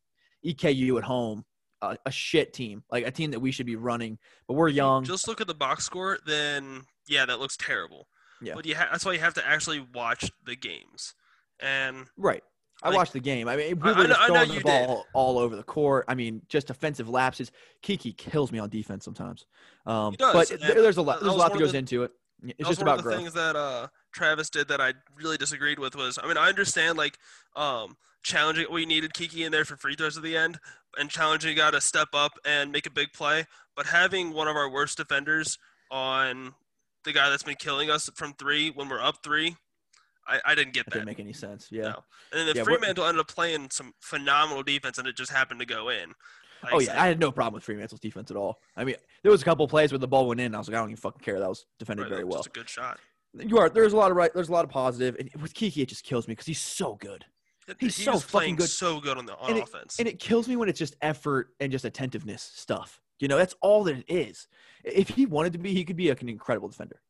[0.46, 1.46] EKU at home,
[1.82, 5.04] uh, a shit team, like a team that we should be running, but we're young.
[5.06, 8.08] Just look at the box score, then yeah, that looks terrible.
[8.42, 8.54] Yeah.
[8.56, 11.16] But you ha- that's why you have to actually watch the games.
[11.60, 12.44] And Right.
[12.84, 13.48] I Like- watched the game.
[13.48, 16.06] I mean, we were I just I know throwing the ball all over the court.
[16.08, 17.52] I mean, just offensive lapses.
[17.84, 19.48] KyKy kills me on defense sometimes.
[19.88, 21.22] Um, does, but there's a lot.
[21.22, 22.12] There's a lot that goes the- into it.
[22.44, 23.18] It's just about the growth.
[23.18, 26.98] things that uh, Travis did that I really disagreed with was I mean I understand
[26.98, 27.18] like
[27.56, 30.60] um, challenging we needed KyKy in there for free throws at the end
[30.98, 34.48] and challenging a guy to step up and make a big play, but having one
[34.48, 35.58] of our worst defenders
[35.92, 36.54] on
[37.04, 39.56] the guy that's been killing us from three when we're up three,
[40.28, 41.00] I, I didn't get That that.
[41.00, 41.68] didn't make any sense.
[41.72, 41.84] Yeah.
[41.84, 42.04] No.
[42.32, 45.60] And then the Yeah, Freemantle ended up playing some phenomenal defense and it just happened
[45.60, 46.14] to go in.
[46.64, 48.58] Like Oh yeah, I had no problem with Freemantle's defense at all.
[48.76, 50.56] I mean, there was a couple plays where the ball went in.
[50.56, 51.40] I was like, I don't even fucking care.
[51.40, 52.40] That was defended right, very well.
[52.40, 53.00] Just a good shot.
[53.46, 53.70] You are.
[53.70, 54.34] There's a lot of right.
[54.34, 55.16] There's a lot of positive.
[55.20, 57.26] And with KyKy, it just kills me because he's so good.
[57.80, 58.70] He's he so fucking good.
[58.70, 60.00] so good on the on And offense.
[60.00, 63.02] And it kills me when it's just effort and just attentiveness stuff.
[63.20, 64.48] You know, that's all that it is.
[64.84, 67.02] If he wanted to be, he could be like an incredible defender.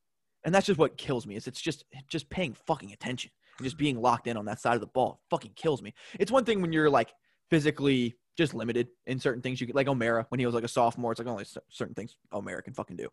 [0.43, 1.35] And that's just what kills me.
[1.35, 4.75] Is it's just just paying fucking attention and just being locked in on that side
[4.75, 5.21] of the ball.
[5.29, 5.93] Fucking kills me.
[6.19, 7.13] It's one thing when you're like
[7.49, 9.60] physically just limited in certain things.
[9.60, 11.12] You could like O'Mara when he was like a sophomore.
[11.12, 13.10] It's like only certain things O'Mara can fucking do.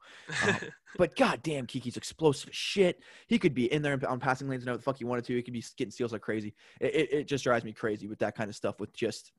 [0.47, 0.57] um,
[0.99, 3.01] But goddamn, KyKy's explosive as shit.
[3.27, 5.25] He could be in there on passing lanes and know what the fuck he wanted
[5.25, 5.35] to.
[5.35, 6.55] He could be getting steals like crazy.
[6.81, 8.79] It, it, it just drives me crazy with that kind of stuff.
[8.79, 9.33] With just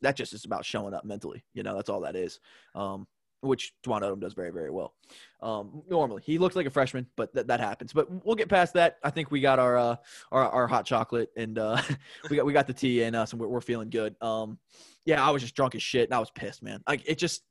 [0.00, 1.44] that, just is about showing up mentally.
[1.54, 2.40] You know, that's all that is.
[2.74, 3.06] Um,
[3.42, 4.94] which Dwon Odom does very, very well.
[5.40, 7.92] Um, normally, he looks like a freshman, but th- that happens.
[7.92, 8.98] But we'll get past that.
[9.02, 9.96] I think we got our uh,
[10.30, 11.80] our, our hot chocolate and uh,
[12.30, 14.14] we got we got the tea in us, and we're, we're feeling good.
[14.22, 14.58] Um,
[15.04, 16.82] yeah, I was just drunk as shit, and I was pissed, man.
[16.88, 17.42] Like it just.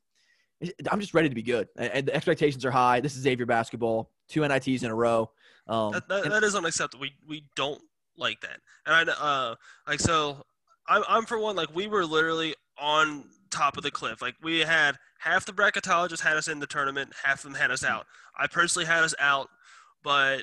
[0.60, 3.00] it- I'm just ready to be good, and and the expectations are high.
[3.00, 5.30] This is Xavier basketball, two NITs in a row.
[5.68, 7.02] Um, that, that, and- that is unacceptable.
[7.02, 7.82] We we don't
[8.16, 8.60] like that.
[8.86, 9.54] And I uh
[9.86, 10.44] like so
[10.88, 14.20] I'm I'm for one like we were literally on top of the cliff.
[14.20, 17.70] Like we had half the bracketologists had us in the tournament, half of them had
[17.70, 18.06] us out.
[18.36, 19.48] I personally had us out,
[20.02, 20.42] but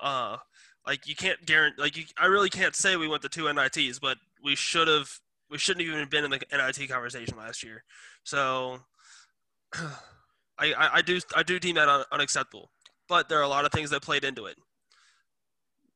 [0.00, 0.38] uh
[0.86, 3.98] like you can't guarantee like you, I really can't say we went to two NITs,
[3.98, 5.08] but we should have
[5.50, 7.84] we shouldn't have even been in the NIT conversation last year.
[8.24, 8.78] So
[9.74, 12.70] I, I, I do I do deem that un, unacceptable.
[13.08, 14.56] But there are a lot of things that played into it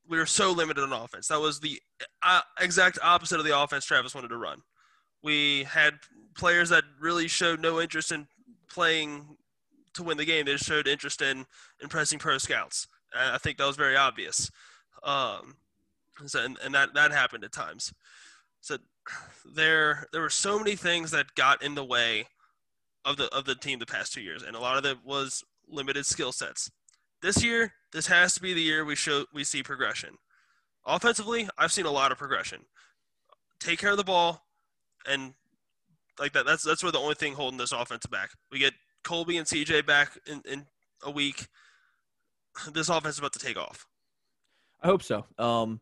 [0.08, 1.28] we were so limited on offense.
[1.28, 1.80] That was the
[2.22, 4.60] uh, exact opposite of the offense Travis wanted to run.
[5.24, 5.94] We had
[6.36, 8.28] players that really showed no interest in
[8.68, 9.36] playing
[9.94, 10.44] to win the game.
[10.44, 11.46] They just showed interest in
[11.82, 12.86] impressing pro scouts.
[13.18, 14.50] And I think that was very obvious.
[15.02, 15.56] Um,
[16.26, 17.92] so, and, and that, that happened at times.
[18.60, 18.76] So
[19.44, 22.26] there there were so many things that got in the way
[23.04, 25.44] of the of the team the past two years, and a lot of it was
[25.68, 26.70] limited skill sets.
[27.20, 30.16] This year, this has to be the year we show we see progression.
[30.86, 32.60] Offensively, I've seen a lot of progression.
[33.58, 34.42] Take care of the ball,
[35.06, 35.34] and
[36.18, 36.46] like that.
[36.46, 38.30] That's that's where the only thing holding this offense back.
[38.50, 40.66] We get Colby and CJ back in, in
[41.02, 41.46] a week.
[42.72, 43.86] This offense is about to take off.
[44.82, 45.26] I hope so.
[45.38, 45.80] Um,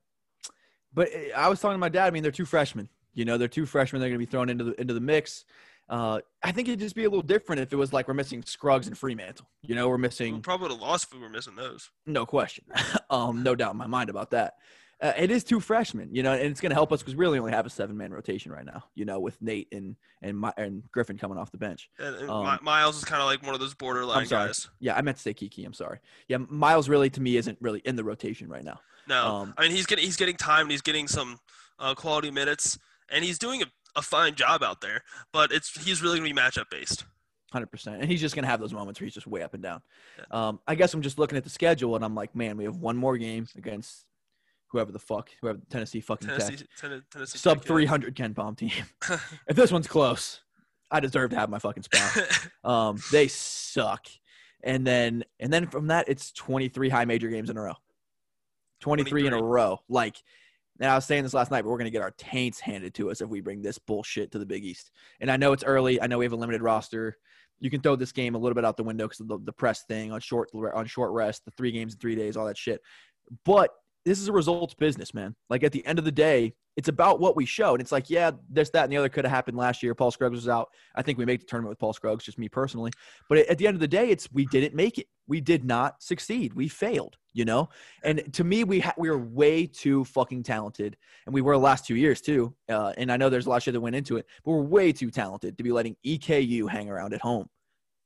[0.94, 2.06] but I was talking to my dad.
[2.06, 2.88] I mean, they're two freshmen.
[3.14, 4.00] You know, they're two freshmen.
[4.00, 5.44] They're going to be thrown into the into the mix.
[5.88, 8.42] Uh, I think it'd just be a little different if it was like we're missing
[8.42, 9.42] Scruggs and Freemantle.
[9.62, 11.90] You know, we're We missing probably would have lost if we were missing those.
[12.06, 12.64] no question,
[13.10, 14.54] um, no doubt in my mind about that.
[15.02, 17.20] Uh, it is two freshmen, you know, and it's going to help us because we
[17.20, 18.84] really only have a seven man rotation right now.
[18.94, 21.90] You know, with Nate and and my, and Griffin coming off the bench.
[21.98, 24.46] And, and Um, Mi- Miles is kind of like one of those borderline I'm sorry.
[24.48, 24.68] guys.
[24.78, 25.66] Yeah, I meant to say KyKy.
[25.66, 25.98] I'm sorry.
[26.28, 28.80] Yeah, Miles really to me isn't really in the rotation right now.
[29.08, 31.40] No, Um, I mean he's getting he's getting time and he's getting some
[31.80, 32.78] uh, quality minutes
[33.10, 35.02] and he's doing a, a fine job out there.
[35.32, 37.04] But it's he's really gonna be matchup based.
[37.52, 39.62] Hundred percent, and he's just gonna have those moments where he's just way up and
[39.64, 39.82] down.
[40.30, 42.76] Um, I guess I'm just looking at the schedule, and I'm like, man, we have
[42.76, 44.06] one more game against
[44.72, 48.72] whoever the fuck, whoever Tennessee fucking Tennessee, Tech, Ten- Tennessee sub 300 KenPom team.
[49.46, 50.40] if this one's close,
[50.90, 52.48] I deserve to have my fucking spot.
[52.64, 54.06] um, they suck,
[54.64, 57.74] and then and then from that, it's 23 high major games in a row.
[58.80, 60.16] 23, in a row, like.
[60.80, 62.92] And I was saying this last night, but we're going to get our taints handed
[62.94, 64.90] to us if we bring this bullshit to the Big East.
[65.20, 66.00] And I know it's early.
[66.00, 67.18] I know we have a limited roster.
[67.60, 69.52] You can throw this game a little bit out the window because of the, the
[69.52, 72.58] press thing on short on short rest, the three games in three days, all that
[72.58, 72.80] shit.
[73.44, 73.70] But
[74.04, 75.34] this is a results business, man.
[75.48, 77.74] Like at the end of the day, it's about what we showed.
[77.74, 79.94] And it's like, yeah, this, that, and the other could have happened last year.
[79.94, 80.70] Paul Scruggs was out.
[80.94, 82.90] I think we make the tournament with Paul Scruggs, just me personally.
[83.28, 85.06] But at the end of the day, it's we didn't make it.
[85.26, 86.54] We did not succeed.
[86.54, 87.68] We failed, you know.
[88.02, 91.60] And to me, we ha- we were way too fucking talented, and we were the
[91.60, 92.54] last two years too.
[92.68, 94.62] Uh, and I know there's a lot of shit that went into it, but we're
[94.62, 97.48] way too talented to be letting EKU hang around at home.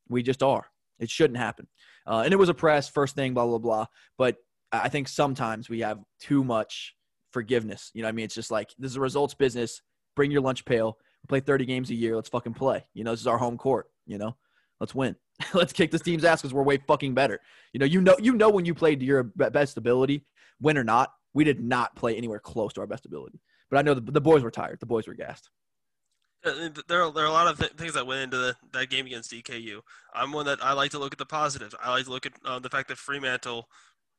[0.09, 0.67] We just are.
[0.99, 1.69] It shouldn't happen.
[2.07, 3.87] Uh, and it was a press first thing, blah blah blah.
[4.19, 4.37] But
[4.73, 6.95] I think sometimes we have too much
[7.33, 7.91] forgiveness.
[7.95, 9.81] You know, I mean, it's just like this is a results business.
[10.15, 10.99] Bring your lunch pail.
[11.23, 12.17] We play 30 games a year.
[12.17, 12.87] Let's fucking play.
[12.95, 13.87] You know, this is our home court.
[14.07, 14.37] You know,
[14.81, 15.17] let's win.
[15.55, 17.41] let's kick this team's ass because we're way fucking better.
[17.73, 20.25] You know, you know, you know when you played to your best ability,
[20.61, 21.13] win or not.
[21.35, 23.41] We did not play anywhere close to our best ability.
[23.71, 24.81] But I know the, the boys were tired.
[24.81, 25.51] The boys were gassed.
[26.45, 28.89] Uh, there are, there are a lot of th- things that went into the, that
[28.89, 29.81] game against EKU.
[30.15, 31.75] I'm one that I like to look at the positives.
[31.83, 33.65] I like to look at uh, the fact that Freemantle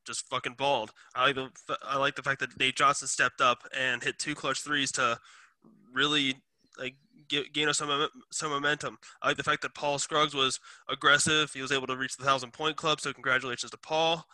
[0.08, 0.92] just fucking balled.
[1.16, 4.34] I like the I like the fact that Nate Johnson stepped up and hit two
[4.34, 5.20] clutch threes to
[5.94, 6.36] really
[6.80, 6.96] like
[7.28, 8.98] get, gain us some some momentum.
[9.22, 11.52] I like the fact that Paul Scruggs was aggressive.
[11.54, 13.02] He was able to reach the thousand point club.
[13.02, 14.26] So congratulations to Paul.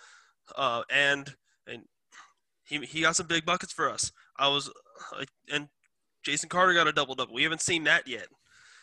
[0.56, 1.36] Uh, and
[1.68, 1.84] and
[2.64, 4.12] he he got some big buckets for us.
[4.38, 4.72] I was
[5.52, 5.68] and
[6.24, 7.34] Jason Carter got a double double.
[7.34, 8.28] We haven't seen that yet.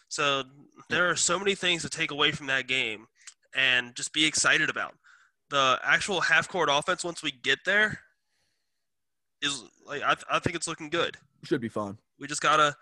[0.09, 0.43] So
[0.89, 3.07] there are so many things to take away from that game
[3.55, 4.95] and just be excited about.
[5.51, 8.01] The actual half court offense once we get there
[9.43, 11.17] is like I, th- I think it's looking good.
[11.45, 11.99] Should be fun.
[12.19, 12.77] We just gotta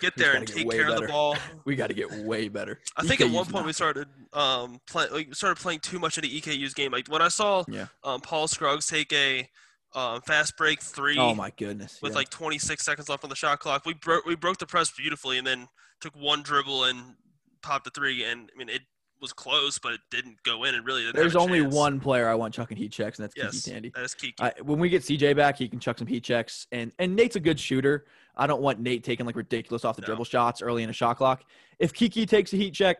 [0.00, 0.94] get there and take care better.
[0.94, 1.36] of the ball.
[1.64, 2.80] we got to get way better.
[2.96, 6.18] I think EKU's at one point we started um play, like, started playing too much
[6.18, 6.92] into EKU's game.
[6.92, 7.86] Like when I saw yeah.
[8.04, 9.48] um, Paul Scruggs take a
[9.94, 11.18] um, fast break three.
[11.18, 11.98] Oh my goodness!
[12.02, 12.18] With yeah.
[12.18, 15.38] like 26 seconds left on the shot clock, we broke we broke the press beautifully,
[15.38, 15.68] and then
[16.00, 17.14] took one dribble and
[17.62, 18.24] popped a three.
[18.24, 18.82] And I mean, it
[19.20, 20.74] was close, but it didn't go in.
[20.74, 21.74] And really, there's only chance.
[21.74, 23.92] one player I want chucking heat checks, and that's yes, KyKy Tandy.
[23.94, 24.34] That is KyKy.
[24.40, 27.36] I, when we get CJ back, he can chuck some heat checks, and and Nate's
[27.36, 28.06] a good shooter.
[28.36, 30.06] I don't want Nate taking like ridiculous off the no.
[30.06, 31.44] dribble shots early in a shot clock.
[31.78, 32.98] If KyKy takes a heat check,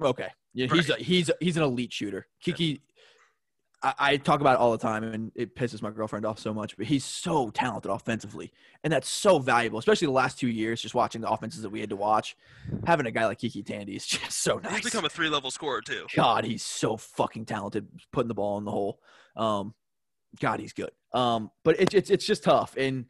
[0.00, 0.76] okay, yeah, right.
[0.76, 2.26] he's a, he's he's an elite shooter.
[2.44, 2.80] KyKy
[3.82, 6.54] I, I, talk about it all the time, and it pisses my girlfriend off so
[6.54, 6.76] much.
[6.76, 8.52] But he's so talented offensively,
[8.84, 10.80] and that's so valuable, especially the last two years.
[10.80, 12.36] Just watching the offenses that we had to watch,
[12.86, 14.76] having a guy like KyKy Tandy is just so nice.
[14.76, 16.06] He's become a three-level scorer too.
[16.14, 19.00] God, he's so fucking talented, putting the ball in the hole.
[19.36, 19.74] Um,
[20.40, 20.90] God, he's good.
[21.12, 23.06] Um, but it's it's it's just tough, and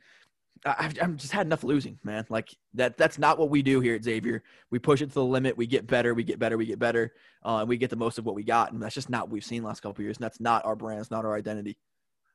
[0.65, 2.25] I've, I've just had enough losing, man.
[2.29, 2.97] Like that.
[2.97, 4.43] That's not what we do here at Xavier.
[4.71, 5.57] We push it to the limit.
[5.57, 6.15] We get better.
[6.15, 6.57] We get better.
[6.57, 7.13] We get better.
[7.45, 8.73] Uh, and we get the most of what we got.
[8.73, 10.19] And that's just not what we've seen last couple years.
[10.19, 11.01] And that's not our brand.
[11.01, 11.77] It's not our identity.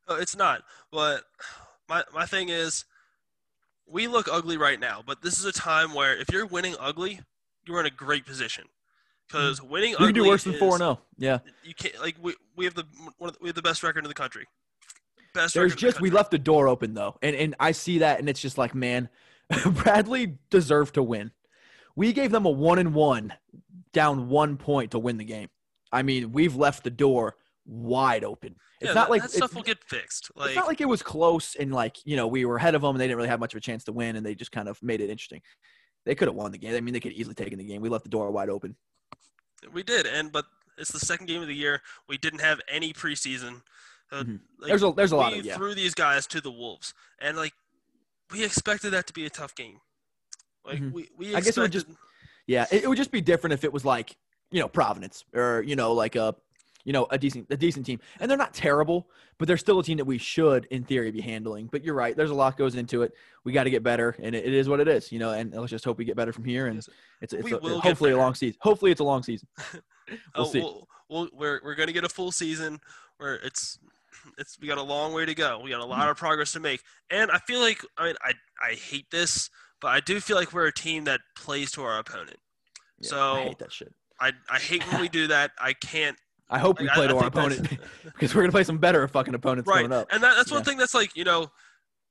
[0.09, 0.63] it's not.
[0.91, 1.23] But
[1.87, 2.85] my my thing is,
[3.87, 5.01] we look ugly right now.
[5.05, 7.21] But this is a time where if you're winning ugly,
[7.65, 8.65] you're in a great position.
[9.27, 9.69] Because mm-hmm.
[9.69, 10.89] winning you ugly, can do worse than four four zero.
[10.89, 11.05] Oh.
[11.17, 11.39] Yeah.
[11.63, 12.85] You can't like we we have the
[13.17, 14.47] one the, we have the best record in the country
[15.37, 15.53] best.
[15.53, 18.29] There's just the we left the door open though, and and I see that, and
[18.29, 19.09] it's just like, man,
[19.65, 21.31] Bradley deserved to win.
[21.95, 23.33] We gave them a one and one,
[23.93, 25.49] down one point to win the game.
[25.91, 28.55] I mean, we've left the door wide open.
[28.79, 30.31] It's yeah, not that, like that stuff will get fixed.
[30.35, 32.81] Like, it's not like it was close and like you know we were ahead of
[32.81, 34.51] them and they didn't really have much of a chance to win and they just
[34.51, 35.41] kind of made it interesting.
[36.05, 36.75] They could have won the game.
[36.75, 37.81] I mean, they could easily taken the game.
[37.81, 38.75] We left the door wide open.
[39.73, 40.45] We did, and but
[40.77, 41.81] it's the second game of the year.
[42.07, 43.61] We didn't have any preseason.
[44.11, 44.35] Uh, mm-hmm.
[44.59, 45.55] like, there's a there's a lot of yeah.
[45.55, 47.53] threw these guys to the wolves, and like
[48.31, 49.79] we expected that to be a tough game.
[50.65, 50.91] Like mm-hmm.
[50.91, 51.87] we, we expected, I guess it would just
[52.45, 54.15] yeah, it, it would just be different if it was like
[54.51, 56.35] you know Providence or you know like a
[56.85, 59.83] you know a decent a decent team, and they're not terrible, but they're still a
[59.83, 61.67] team that we should in theory be handling.
[61.67, 63.13] But you're right, there's a lot goes into it.
[63.43, 65.31] We got to get better, and it, it is what it is, you know.
[65.31, 66.67] And let's just hope we get better from here.
[66.67, 66.89] And it's
[67.21, 68.57] it's a, hopefully a long season.
[68.61, 69.47] Hopefully it's a long season.
[70.37, 70.61] We'll oh, see.
[70.61, 72.79] We'll, we'll, we're we're gonna get a full season
[73.17, 73.77] where it's
[74.37, 75.59] it's we got a long way to go.
[75.63, 76.09] We got a lot mm-hmm.
[76.09, 79.49] of progress to make, and I feel like I mean I I hate this,
[79.81, 82.37] but I do feel like we're a team that plays to our opponent.
[82.99, 83.93] Yeah, so I hate that shit.
[84.19, 85.51] I I hate when we do that.
[85.59, 86.17] I can't.
[86.49, 87.69] I hope like, we play I, to I our opponent
[88.05, 89.83] because we're gonna play some better fucking opponents right.
[89.83, 90.07] coming up.
[90.11, 91.51] And that, that's one thing that's like you know,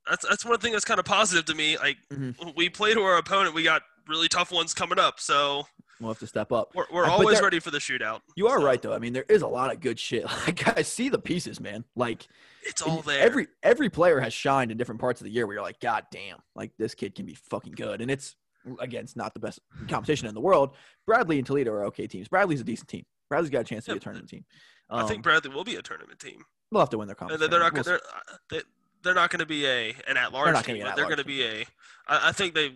[0.07, 1.77] that's that's one thing that's kind of positive to me.
[1.77, 2.49] Like mm-hmm.
[2.55, 5.19] we play to our opponent, we got really tough ones coming up.
[5.19, 5.65] So
[5.99, 6.71] We'll have to step up.
[6.75, 8.21] We're, we're always ready for the shootout.
[8.35, 8.65] You are so.
[8.65, 8.93] right, though.
[8.93, 10.25] I mean, there is a lot of good shit.
[10.47, 11.83] Like I see the pieces, man.
[11.95, 12.27] Like
[12.63, 13.21] it's all there.
[13.21, 16.03] Every every player has shined in different parts of the year where you're like, God
[16.11, 18.01] damn, like this kid can be fucking good.
[18.01, 18.35] And it's
[18.79, 20.75] again, it's not the best competition in the world.
[21.05, 22.27] Bradley and Toledo are okay teams.
[22.27, 23.05] Bradley's a decent team.
[23.29, 24.45] Bradley's got a chance to be a tournament team.
[24.89, 26.43] Um, I think um, Bradley will be a tournament team.
[26.71, 27.49] They'll have to win their competition.
[27.49, 27.73] They're not.
[27.73, 28.61] We'll they're, uh, they,
[29.03, 31.05] they're not going to be a an at large team, gonna be an but they're
[31.05, 31.65] going to be a.
[32.07, 32.75] I, I think they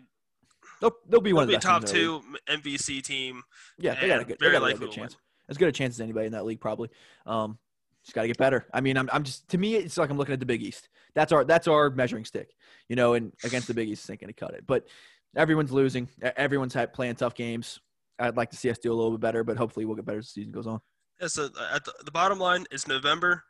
[0.81, 3.43] They'll, they'll be one will of the top two MVC team.
[3.77, 5.15] Yeah, they got a good, they very got a good chance.
[5.47, 6.89] As good a chance as anybody in that league, probably.
[7.25, 7.59] Um,
[8.03, 8.65] just got to get better.
[8.73, 10.89] I mean, I'm, I'm just to me, it's like I'm looking at the Big East.
[11.13, 12.55] That's our that's our measuring stick,
[12.89, 13.13] you know.
[13.13, 14.65] And against the Big East, ain't gonna cut it.
[14.65, 14.87] But
[15.35, 16.09] everyone's losing.
[16.35, 17.79] Everyone's had playing tough games.
[18.17, 20.19] I'd like to see us do a little bit better, but hopefully we'll get better
[20.19, 20.81] as the season goes on.
[21.19, 23.43] Yeah, so uh, at the, the bottom line is November.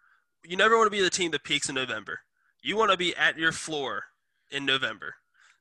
[0.43, 2.19] You never want to be the team that peaks in November.
[2.61, 4.03] You want to be at your floor
[4.49, 5.15] in November.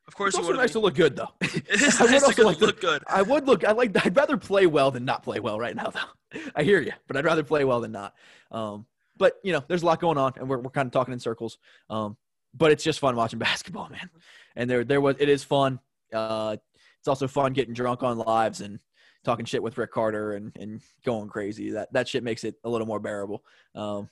[0.09, 1.29] Of course, It's also nice to to look good, though.
[1.41, 3.03] It is I would nice to also like to- look good.
[3.07, 3.65] I would look.
[3.65, 3.97] I like.
[4.05, 6.41] I'd rather play well than not play well right now, though.
[6.57, 8.15] I hear you, but I'd rather play well than not.
[8.51, 8.87] Um,
[9.17, 11.21] but you know, there's a lot going on, and we're we're kind of talking in
[11.21, 11.59] circles.
[11.89, 12.17] Um,
[12.55, 14.11] but it's just fun watching basketball, man.
[14.57, 15.79] And there there was it is fun.
[16.13, 16.57] Uh,
[16.99, 18.81] it's also fun getting drunk on lives and
[19.25, 21.71] talking shit with Rick Carter and and going crazy.
[21.71, 23.45] That that shit makes it a little more bearable.
[23.75, 24.09] Um,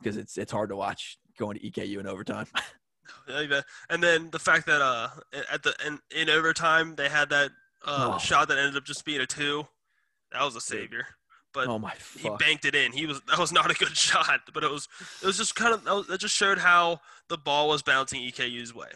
[0.00, 2.46] because it's it's hard to watch going to EKU in overtime.
[3.88, 5.08] And then the fact that uh
[5.52, 7.50] at the in, in overtime they had that
[7.84, 8.18] uh, Oh.
[8.18, 9.66] shot that ended up just being a two.
[10.32, 11.06] That was a savior.
[11.52, 12.92] But oh my he banked it in.
[12.92, 14.88] He was that was not a good shot, but it was
[15.22, 18.20] it was just kind of that, was, that just showed how the ball was bouncing
[18.22, 18.88] EKU's way.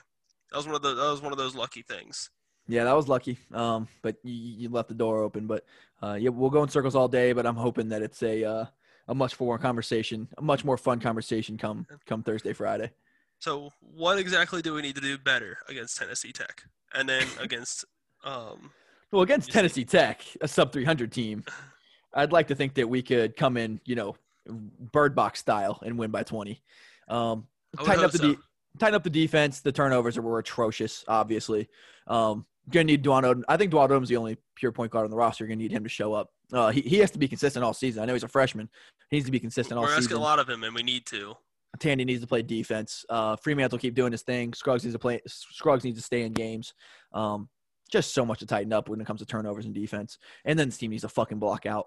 [0.50, 2.30] That was one of the that was one of those lucky things.
[2.66, 3.38] Yeah, that was lucky.
[3.52, 5.46] Um, but you, you left the door open.
[5.46, 5.64] But
[6.02, 7.32] uh, yeah, we'll go in circles all day.
[7.32, 8.64] But I'm hoping that it's a uh,
[9.08, 12.92] a much more conversation, a much more fun conversation come come Thursday, Friday.
[13.40, 16.62] So what exactly do we need to do better against Tennessee Tech,
[16.94, 17.84] and then against
[18.24, 18.70] um
[19.12, 21.44] Well, against Tennessee Tech, a sub 300 team,
[22.14, 24.16] I'd like to think that we could come in, you know,
[24.46, 26.62] bird box style and win by 20.
[27.08, 27.46] Um,
[27.84, 28.32] tighten up the so.
[28.32, 28.38] de-
[28.78, 29.60] tighten up the defense.
[29.60, 31.68] The turnovers were atrocious, obviously.
[32.06, 33.42] Um, gonna need Dwon Odom.
[33.48, 35.44] I think Dwon Odom's the only pure point guard on the roster.
[35.44, 36.30] You're gonna need him to show up.
[36.52, 38.02] Uh, he, he has to be consistent all season.
[38.02, 38.68] I know he's a freshman.
[39.10, 40.18] He needs to be consistent all We're asking season.
[40.18, 41.36] a lot of him, and we need to.
[41.80, 43.04] Tandy needs to play defense.
[43.08, 44.52] Uh, Freemantle keep doing his thing.
[44.52, 45.20] Scruggs needs to play.
[45.26, 46.74] Scruggs needs to stay in games.
[47.12, 47.48] Um,
[47.90, 50.18] just so much to tighten up when it comes to turnovers and defense.
[50.44, 51.86] And then this team needs to fucking block out.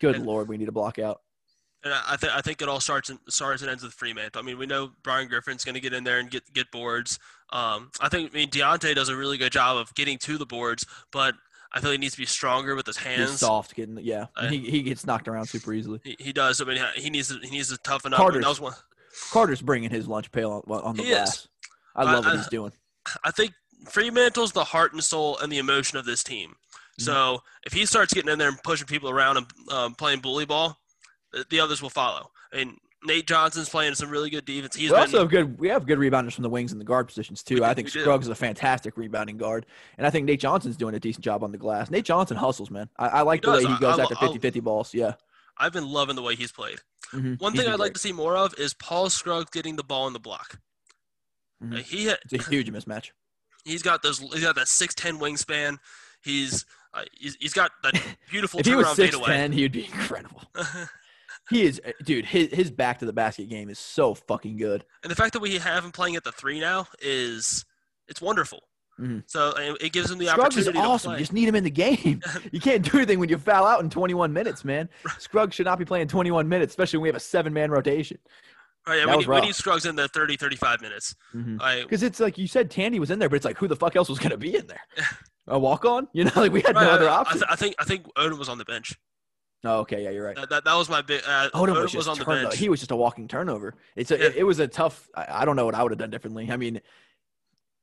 [0.00, 1.20] Good And- lord, we need to block out.
[1.84, 4.36] And I, think I think it all starts and starts and ends with Freemantle.
[4.38, 7.20] I mean, we know Brian Griffin's going to get in there and get get boards.
[7.52, 10.44] Um, I think I mean Dieonte does a really good job of getting to the
[10.44, 11.36] boards, but
[11.72, 13.38] I feel he needs to be stronger with his He's hands.
[13.38, 14.26] soft, getting yeah.
[14.34, 16.00] Uh, he he gets knocked around super easily.
[16.02, 16.60] He, he does.
[16.60, 18.18] I mean, he needs to, he needs to toughen up.
[18.18, 18.74] Carter's- that was one.
[19.30, 21.48] Carter's bringing his lunch pail on, on the He glass.
[21.96, 22.72] I I- love what he's doing.
[23.24, 23.52] I think
[23.88, 26.50] Freemantle's the heart and soul and the emotion of this team.
[26.50, 27.02] Mm-hmm.
[27.04, 30.44] So if he starts getting in there and pushing people around and um, playing bully
[30.44, 30.78] ball,
[31.32, 32.30] the, the others will follow.
[32.52, 34.74] And Nate Johnson's playing some really good defense.
[34.74, 35.58] He's been, also good.
[35.58, 37.56] We have good rebounders from the wings and the guard positions too.
[37.56, 38.00] Do- I think do.
[38.00, 41.44] Scruggs is a fantastic rebounding guard, and I think Nate Johnson's doing a decent job
[41.44, 41.90] on the glass.
[41.90, 42.88] Nate Johnson hustles, man.
[42.98, 44.92] I, I like He the way he goes I- after I- 50-50 balls.
[44.92, 45.14] Yeah.
[45.58, 46.78] I've been loving the way he's played.
[47.12, 47.40] Mhm.
[47.40, 47.94] One He's thing I'd like great.
[47.94, 50.58] to see more of is Paul Scruggs getting the ball in the block.
[51.62, 51.78] Mhm.
[51.78, 53.10] Uh, he ha- It's a huge mismatch.
[53.64, 55.78] he's got those he's got that six ten wingspan.
[56.22, 57.94] He's uh, he's, he's got that
[58.30, 59.48] beautiful if he was turnaround fadeaway.
[59.50, 60.42] he would be incredible.
[61.50, 62.26] He is, uh, dude.
[62.26, 64.84] His his back to the basket game is so fucking good.
[65.02, 67.64] and the fact that we have him playing at the three now is
[68.06, 68.64] it's wonderful.
[69.00, 69.22] Mhm.
[69.26, 71.10] So it gives him the Scruggs is opportunity to awesome.
[71.10, 71.18] play.
[71.18, 72.20] You just need him in the game.
[72.52, 74.88] You can't do anything when you foul out in 21 minutes, man.
[75.18, 78.18] Scruggs should not be playing 21 minutes, especially when we have a seven man rotation.
[78.86, 81.14] Right, yeah, we need, we need Scruggs in the 30, 35 minutes.
[81.32, 83.94] Because it's like you said, Tandy was in there, but it's like who the fuck
[83.96, 84.80] else was going to be in there?
[85.46, 86.08] A walk on?
[86.12, 87.38] You know, like we had right, no other I, I, option.
[87.38, 88.94] th- I think I think Odom was on the bench.
[89.64, 90.36] oh, okay, yeah, you're right.
[90.36, 91.22] That, that, that was my big.
[91.26, 92.56] Uh, Odom Odom was just on the bench.
[92.58, 93.74] He was just a walking turnover.
[93.96, 94.24] It's a, Yeah.
[94.26, 95.08] it, it was a tough.
[95.14, 96.50] I, I don't know what I would have done differently.
[96.50, 96.80] I mean,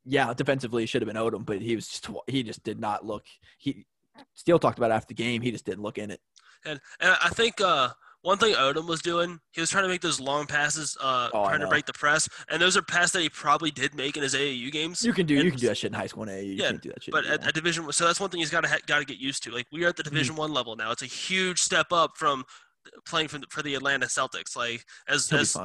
[0.06, 3.06] yeah, defensively it should have been Odom, but he was just he just did not
[3.06, 3.26] look.
[3.58, 3.86] He
[4.34, 5.42] Steele talked about it after the game.
[5.42, 6.22] He just didn't look in it.
[6.66, 7.90] And and I think uh,
[8.22, 11.46] one thing Odom was doing, he was trying to make those long passes, uh, Oh,
[11.46, 14.24] trying to break the press, and those are passes that he probably did make in
[14.24, 15.04] his AAU games.
[15.04, 16.46] You can do you can do that shit in high school and AAU.
[16.46, 17.12] You Yeah, can't do that shit.
[17.12, 19.06] but in at, at Division, so that's one thing he's got to ha- got to
[19.06, 19.52] get used to.
[19.52, 20.14] Like we are at the Mm-hmm.
[20.14, 20.92] Division One level now.
[20.92, 22.46] It's a huge step up from
[23.08, 24.56] playing for the, for the Atlanta Celtics.
[24.56, 25.56] Like as as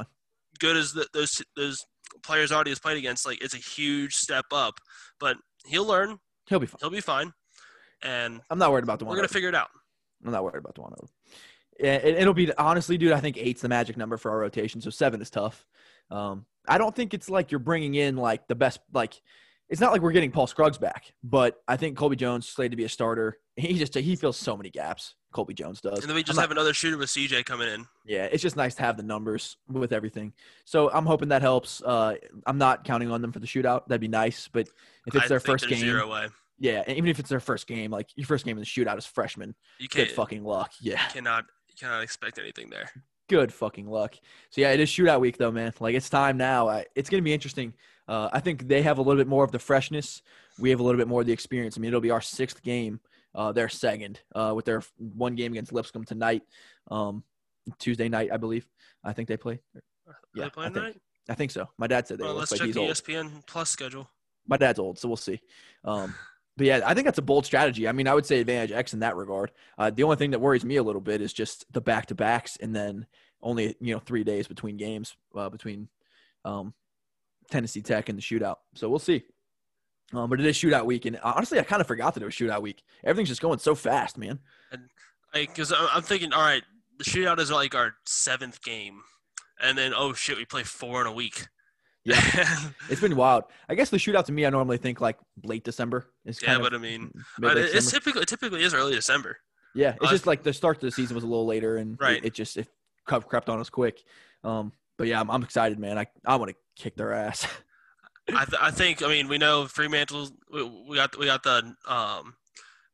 [0.59, 1.83] good as the, those those
[2.23, 4.79] players already has played against, like it's a huge step up.
[5.19, 6.17] But he'll learn.
[6.47, 6.77] He'll be fine.
[6.81, 7.33] He'll be fine,
[8.03, 9.11] and I'm not worried about the one.
[9.11, 9.69] we're gonna figure it out.
[10.25, 10.93] I'm not worried about the one.
[11.79, 13.11] Yeah, it, it'll be honestly, dude.
[13.11, 15.65] I think eight's the magic number for our rotation, so seven is tough.
[16.09, 18.79] Um, I don't think it's like you're bringing in like the best.
[18.93, 19.19] Like,
[19.69, 22.77] it's not like we're getting Paul Scruggs back, but I think Colby Jones slated to
[22.77, 23.37] be a starter.
[23.55, 25.15] He just he fills so many gaps.
[25.31, 25.99] Colby Jones does.
[25.99, 27.87] And then we I'm just not- have another shooter with CJ coming in.
[28.05, 30.33] yeah, it's just nice to have the numbers with everything.
[30.65, 31.81] So I'm hoping that helps.
[31.81, 32.15] Uh,
[32.45, 33.87] I'm not counting on them for the shootout.
[33.87, 34.67] That'd be nice, but
[35.07, 36.27] if it's I their first game, zero way.
[36.59, 38.97] yeah, and even if it's their first game, like your first game in the shootout
[38.97, 40.71] is freshman, You good can't fucking luck.
[40.81, 42.89] Yeah, cannot you cannot expect anything there.
[43.29, 44.15] Good fucking luck.
[44.49, 45.73] So yeah, it is shootout week though, man.
[45.79, 46.67] Like it's time now.
[46.67, 47.73] I, it's gonna be interesting.
[48.07, 50.21] Uh, I think they have a little bit more of the freshness.
[50.59, 51.77] We have a little bit more of the experience.
[51.77, 52.99] I mean, it'll be our sixth game.
[53.33, 56.43] Uh, their second uh, with their one game against Lipscomb tonight,
[56.89, 57.23] um,
[57.79, 58.65] Tuesday night, I believe.
[59.03, 59.59] I think they play.
[60.07, 61.01] Are Yeah, they playing I think- tonight?
[61.29, 61.69] I think so.
[61.77, 62.89] My dad said they Well, let's check the old.
[62.89, 64.09] ESPN Plus schedule.
[64.47, 65.39] My dad's old, so we'll see.
[65.85, 66.13] Um,
[66.57, 67.87] but yeah, I think that's a bold strategy.
[67.87, 69.51] I mean, I would say advantage X in that regard.
[69.77, 72.15] Uh, the only thing that worries me a little bit is just the back to
[72.15, 73.05] backs, and then
[73.41, 75.87] only you know three days between games uh, between
[76.43, 76.73] um,
[77.49, 78.57] Tennessee Tech and the shootout.
[78.75, 79.23] So we'll see.
[80.13, 82.35] Um, but it is shootout week, and honestly, I kind of forgot that it was
[82.35, 82.83] shootout week.
[83.03, 84.39] Everything's just going so fast, man.
[84.71, 84.89] And
[85.33, 86.63] because I'm thinking, all right,
[86.97, 89.01] the shootout is like our seventh game,
[89.61, 91.47] and then oh shit, we play four in a week.
[92.03, 92.19] Yeah.
[92.89, 93.43] It's been wild.
[93.69, 96.73] I guess the shootout to me, I normally think like late December is yeah, but
[96.73, 97.91] of I mean, but it's December.
[97.99, 99.37] typically it typically is early December.
[99.75, 101.93] Yeah, it's Uh, just like the start of the season was a little later, and
[101.93, 102.25] it- Right.
[102.25, 102.67] it, just it
[103.05, 104.03] crept crept on us quick.
[104.43, 105.97] Um, but yeah, I'm, I'm excited, man.
[105.97, 107.47] I I want to kick their ass.
[108.35, 110.31] I, th- I think I mean we know Freemantle.
[110.51, 112.35] We, we got we got the um,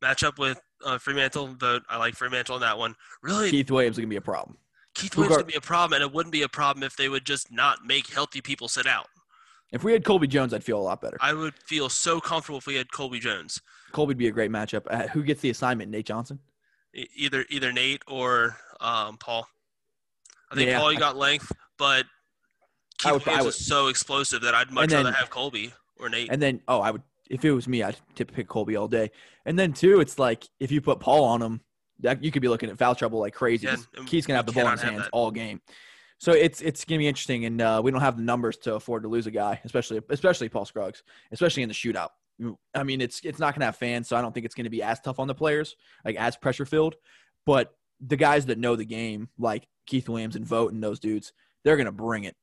[0.03, 1.57] matchup with uh, Freemantle.
[1.57, 2.95] Vogt I like Freemantle in that one.
[3.21, 4.57] Really, Keith, Williams is gonna be a problem.
[4.95, 7.25] Keith Williams gonna be a problem, and it wouldn't be a problem if they would
[7.25, 9.07] just not make healthy people sit out.
[9.71, 11.17] If we had Colby Jones, I'd feel a lot better.
[11.19, 13.61] I would feel so comfortable if we had Colby Jones,
[13.91, 14.83] Colby'd be a great matchup.
[14.89, 15.91] Uh, who gets the assignment?
[15.91, 16.39] Nate Johnson.
[16.93, 19.47] E- either either Nate or um, Paul.
[20.51, 22.05] I think Yeah, Paul you got length, but
[22.97, 25.29] Keith I would- I Williams would- is so explosive that I'd much then- rather have
[25.29, 26.29] Colby or Nate.
[26.31, 29.11] And then oh, I would if it was me, I'd tip pick Colby all day.
[29.45, 31.61] And then too, it's like if you put Paul on him,
[31.99, 33.67] that you could be looking at foul trouble like crazy.
[33.67, 33.75] Yeah,
[34.05, 35.09] Keith's gonna have the ball in his hands that.
[35.11, 35.61] all game.
[36.19, 39.03] So it's it's gonna be interesting, and uh, we don't have the numbers to afford
[39.03, 42.09] to lose a guy, especially especially Paul Scruggs, especially in the shootout.
[42.73, 44.81] I mean, it's it's not gonna have fans, so I don't think it's gonna be
[44.81, 45.75] as tough on the players,
[46.05, 46.95] like as pressure filled.
[47.45, 51.33] But the guys that know the game, like Keith Williams and Vogt and those dudes,
[51.63, 52.35] they're gonna bring it.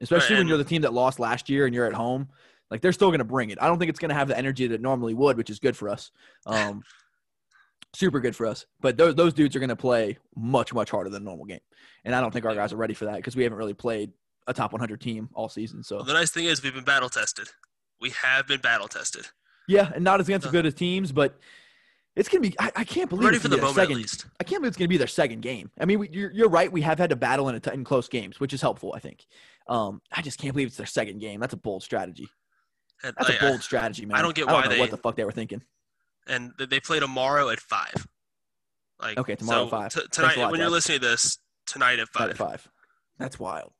[0.00, 2.28] Especially when you're the team that lost last year and you're at home,
[2.70, 3.58] like they're still gonna bring it.
[3.60, 5.76] I don't think it's gonna have the energy that it normally would, which is good
[5.76, 6.10] for us.
[6.46, 6.82] Um,
[7.94, 8.66] super good for us.
[8.80, 11.60] But those those dudes are gonna play much much harder than a normal game,
[12.04, 14.12] and I don't think our guys are ready for that because we haven't really played
[14.46, 15.82] a top 100 team all season.
[15.82, 17.48] So Well, the nice thing is we've been battle tested.
[18.00, 19.26] We have been battle tested.
[19.66, 20.50] yeah, and not as against Uh.
[20.50, 21.38] good as teams, but
[22.14, 22.54] it's gonna be.
[22.58, 23.96] I, I can't believe Ready it's for the be their moment at second.
[23.96, 24.26] least.
[24.40, 25.70] I can't believe it's gonna be their second game.
[25.80, 26.70] I mean, we, you're you're right.
[26.70, 28.92] We have had to battle in a t- in close games, which is helpful.
[28.94, 29.26] I think.
[29.68, 31.40] Um, I just can't believe it's their second game.
[31.40, 32.28] That's a bold strategy.
[33.02, 34.16] That's a I- bold strategy, man.
[34.16, 35.62] I don't get I don't why know they- what the fuck they were thinking.
[36.28, 38.06] and they play tomorrow at five.
[39.00, 39.94] Like Okay, tomorrow so at 5.
[40.02, 42.30] t- tonight, lot, when you're listening to this tonight at Five five.
[42.30, 42.68] at five.
[43.18, 43.72] That's wild.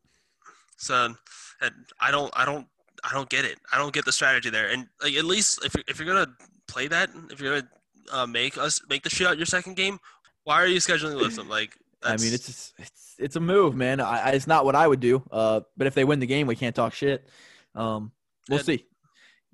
[0.77, 1.15] So,
[1.61, 2.67] and I don't, I don't,
[3.03, 3.59] I don't get it.
[3.73, 4.69] I don't get the strategy there.
[4.69, 6.35] And like, at least if you're, if you're gonna
[6.69, 7.71] play that, if you're gonna
[8.13, 9.99] uh, make us make the shootout your second game,
[10.45, 11.49] why are you scheduling Lipscomb?
[11.59, 11.77] Like,
[12.07, 14.01] I mean, it's it's it's a move, man.
[14.01, 15.23] I, it's not what I would do.
[15.31, 17.29] Uh, but if they win the game, we can't talk shit.
[17.75, 18.13] Um,
[18.49, 18.87] we'll And- see.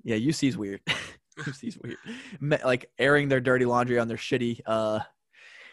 [0.03, 0.81] Yeah, UC's weird.
[1.37, 1.97] UC's weird.
[2.63, 4.99] Like airing their dirty laundry on their shitty, uh,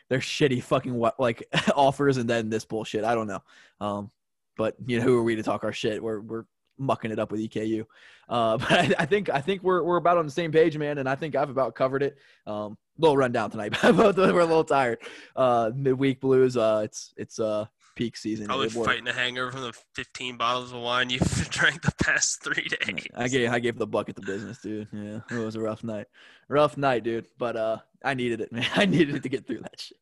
[0.09, 3.05] their shitty fucking like offers, and then this bullshit.
[3.05, 3.43] I don't know.
[3.81, 4.11] Um,
[4.57, 6.03] but you know, who are we to talk our shit?
[6.03, 6.45] We're we're
[6.81, 7.85] mucking it up with EKU.
[8.29, 10.99] Uh, but I, I think I think we're we're about on the same page, man.
[10.99, 12.17] And I think I've about covered it.
[12.47, 13.73] Um, little rundown tonight.
[13.83, 14.99] Both of us were a little tired.
[15.37, 16.57] Uh, midweek blues.
[16.57, 17.67] Uh, it's it's uh
[17.97, 18.47] peak season.
[18.47, 21.21] probably fighting a hangover from the 15 bottles of wine you've
[21.51, 23.07] drank the past three days.
[23.15, 24.89] I gave I gave the bucket the business, dude.
[24.93, 26.07] Yeah, it was a rough night,
[26.49, 27.27] rough night, dude.
[27.39, 28.67] But uh, I needed it, man.
[28.75, 29.99] I needed it to get through that shit.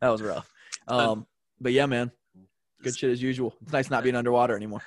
[0.00, 0.50] That was rough.
[0.88, 1.26] Um,
[1.60, 2.10] but yeah, man,
[2.82, 3.54] good shit as usual.
[3.62, 4.82] It's nice not being underwater anymore.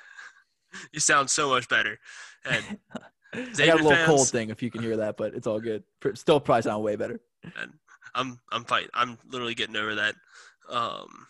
[0.92, 1.98] You sound so much better.
[2.44, 2.78] And
[3.34, 5.84] I got a little cold thing if you can hear that, but it's all good.
[6.14, 7.20] Still probably sound way better.
[8.14, 8.90] I'm I'm fighting.
[8.94, 10.14] I'm literally getting over that.
[10.68, 11.26] Um,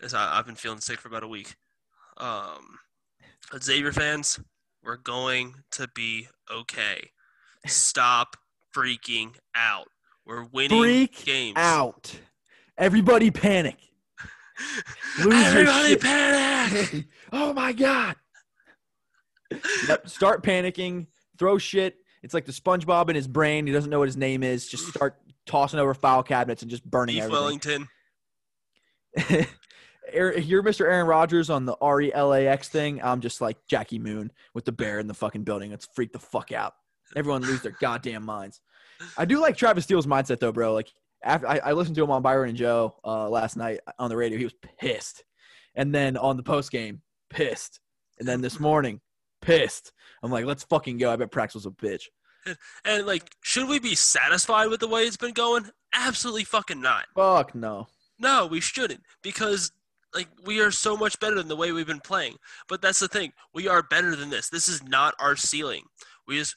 [0.00, 1.54] as I, I've been feeling sick for about a week.
[2.16, 2.78] Um,
[3.60, 4.40] Xavier fans,
[4.82, 7.10] we're going to be okay.
[7.66, 8.36] Stop
[8.74, 9.88] freaking out.
[10.26, 11.56] We're winning Freak games.
[11.56, 12.18] Out.
[12.78, 13.76] Everybody panic.
[15.24, 17.06] Lose Everybody panic!
[17.32, 18.16] oh my god.
[19.88, 20.08] Yep.
[20.08, 21.06] Start panicking.
[21.38, 21.96] Throw shit.
[22.22, 23.66] It's like the SpongeBob in his brain.
[23.66, 24.68] He doesn't know what his name is.
[24.68, 27.32] Just start tossing over file cabinets and just burning everything.
[27.32, 27.88] Wellington.
[30.14, 30.82] You're Mr.
[30.82, 33.02] Aaron Rodgers on the R E L A X thing.
[33.02, 35.70] I'm just like Jackie Moon with the bear in the fucking building.
[35.70, 36.74] Let's freak the fuck out.
[37.16, 38.60] Everyone lose their goddamn minds.
[39.16, 40.74] I do like Travis Steele's mindset though, bro.
[40.74, 40.92] Like
[41.22, 44.16] after I, I listened to him on Byron and Joe uh, last night on the
[44.16, 45.24] radio, he was pissed,
[45.74, 47.00] and then on the post game,
[47.30, 47.80] pissed,
[48.18, 49.00] and then this morning,
[49.42, 49.92] pissed.
[50.22, 51.12] I'm like, let's fucking go.
[51.12, 52.04] I bet Prax was a bitch.
[52.84, 55.70] And like, should we be satisfied with the way it's been going?
[55.94, 57.04] Absolutely fucking not.
[57.14, 57.86] Fuck no.
[58.18, 59.70] No, we shouldn't because
[60.12, 62.36] like we are so much better than the way we've been playing.
[62.68, 63.32] But that's the thing.
[63.54, 64.48] We are better than this.
[64.48, 65.84] This is not our ceiling.
[66.26, 66.56] We just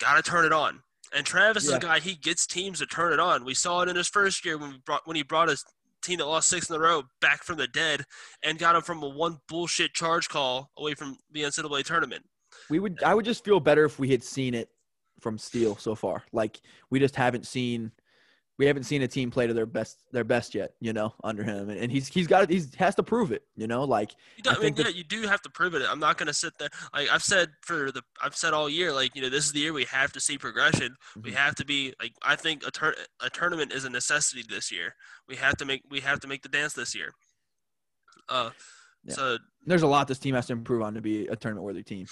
[0.00, 0.80] gotta turn it on.
[1.14, 3.44] And Travis is a guy he gets teams to turn it on.
[3.44, 5.64] We saw it in his first year when we brought when he brought his
[6.02, 8.04] team that lost six in a row back from the dead
[8.42, 12.24] and got him from a one bullshit charge call away from the NCAA tournament.
[12.70, 14.68] We would I would just feel better if we had seen it
[15.20, 16.24] from Steele so far.
[16.32, 17.92] Like we just haven't seen
[18.58, 21.44] we haven't seen a team play to their best their best yet, you know, under
[21.44, 21.70] him.
[21.70, 24.50] And, and he's he's got he's has to prove it, you know, like You do,
[24.50, 25.82] I mean, think that- yeah, you do have to prove it.
[25.88, 26.68] I'm not gonna sit there.
[26.92, 29.60] Like I've said for the, I've said all year, like you know, this is the
[29.60, 30.96] year we have to see progression.
[31.22, 31.34] We Mhm.
[31.36, 34.94] have to be like, I think a tur- a tournament is a necessity this year.
[35.28, 37.12] We have to make, we have to make the dance this year.
[38.28, 38.50] Uh,
[39.04, 39.14] Yeah.
[39.14, 41.82] so there's a lot this team has to improve on to be a tournament worthy
[41.84, 42.06] team.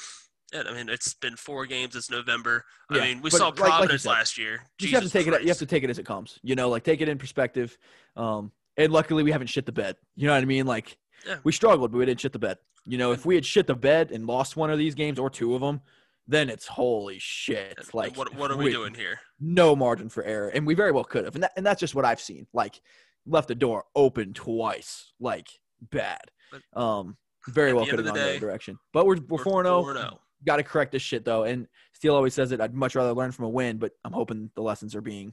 [0.52, 1.96] Yeah, I mean, it's been four games.
[1.96, 2.64] It's November.
[2.90, 4.64] Yeah, I mean, we saw like- like Providence said, last year.
[4.80, 5.42] You have to take it.
[5.42, 6.38] You have to take it as it comes.
[6.42, 7.76] You know, like take it in perspective.
[8.16, 9.96] Um, and luckily we haven't shit the bed.
[10.14, 10.66] You know what I mean?
[10.66, 11.38] Like Yeah.
[11.44, 12.58] we struggled, but we didn't shit the bed.
[12.84, 15.28] You know, if we had shit the bed and lost one of these games or
[15.28, 15.80] two of them,
[16.28, 17.92] then it's holy shit.
[17.94, 19.18] Like what, what are we doing here?
[19.40, 21.34] No margin for error, and we very well could have.
[21.34, 22.46] And that, and that's just what I've seen.
[22.52, 22.80] Like
[23.26, 25.48] left the door open twice, like
[25.80, 26.20] bad.
[26.52, 27.16] But Um,
[27.48, 28.78] very well could have gone the other direction.
[28.92, 30.20] But we're we're four zero.
[30.46, 30.48] 4-0.
[30.48, 31.44] Got to correct this shit though.
[31.44, 32.60] And Steele always says it.
[32.60, 35.32] I'd much rather learn from a win, but I'm hoping the lessons are being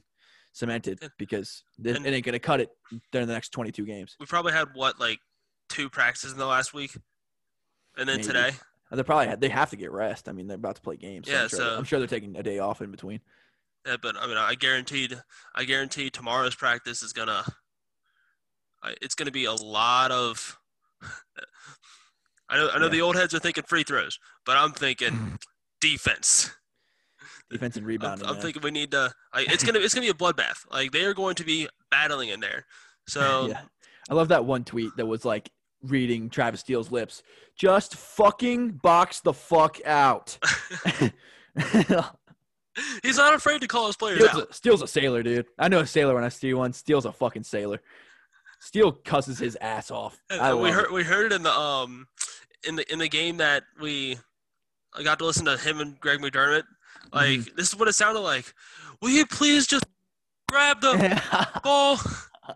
[0.52, 2.70] cemented because And- it ain't gonna cut it
[3.12, 4.16] during the next 22 games.
[4.20, 5.18] We probably had what like
[5.68, 6.96] two practices in the last week,
[7.96, 8.26] and then Maybe.
[8.28, 8.50] today.
[8.92, 10.28] They probably had, they have to get rest.
[10.28, 11.26] I mean, they're about to play games.
[11.26, 13.20] So Yeah, I'm, sure, so- I'm sure they're taking a day off in between.
[13.84, 15.20] Yeah, but I mean, I guaranteed,
[15.54, 17.44] I guarantee tomorrow's practice is gonna,
[19.02, 20.58] it's gonna be a lot of.
[22.48, 22.90] I know, I know Yeah.
[22.90, 25.38] the old heads are thinking free throws, but I'm thinking mm.
[25.80, 26.50] defense.
[27.50, 28.26] Defense and I'm, rebounding.
[28.26, 29.12] I'm thinking we need to.
[29.34, 30.70] Like, it's gonna, it's gonna be a bloodbath.
[30.70, 32.66] Like they are going to be battling in there.
[33.06, 33.60] So yeah.
[34.10, 35.50] I love that one tweet that was like
[35.82, 37.22] reading Travis Steele's lips.
[37.56, 40.38] Just fucking box the fuck out.
[43.02, 44.50] he's not afraid to call his players Steele's out.
[44.50, 45.46] a, Steele's a sailor, dude.
[45.58, 46.72] I know a sailor when I see one.
[46.72, 47.80] Steele's a fucking sailor.
[48.64, 50.18] Steele cusses his ass off.
[50.30, 50.92] I we heard it.
[50.92, 52.08] we heard it in the um
[52.66, 54.18] in the in the game that we
[54.96, 56.64] I got to listen to him and Greg McDermott.
[57.12, 57.56] Like Mm-hmm.
[57.56, 58.52] this is what it sounded like.
[59.02, 59.84] Will you please just
[60.50, 61.20] grab the
[61.62, 61.98] ball?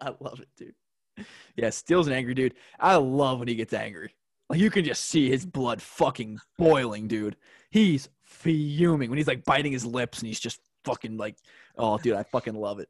[0.01, 1.27] I love it, dude.
[1.57, 2.55] Yeah, Steele's an angry dude.
[2.81, 4.15] I love when he gets angry.
[4.49, 7.37] Like you can just see his blood fucking boiling, dude.
[7.71, 11.37] He's fuming when he's like biting his lips and he's just fucking like,
[11.77, 12.89] oh, dude, I fucking love it.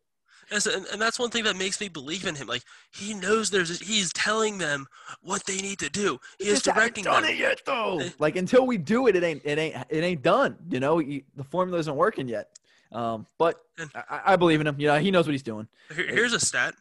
[0.50, 2.46] And, and, and that's one thing that makes me believe in him.
[2.46, 4.86] Like he knows there's he's telling them
[5.20, 6.18] what they need to do.
[6.38, 7.32] He is directing done them.
[7.32, 8.00] it yet, though.
[8.00, 8.10] Eh.
[8.18, 10.56] Like until we do it, it ain't, it ain't, it ain't done.
[10.70, 12.48] You know, He- the formula isn't working yet.
[12.92, 14.76] Um, but And- I, I believe in him.
[14.80, 15.68] You know, he knows what he's doing.
[15.94, 16.74] Here, here's a stat: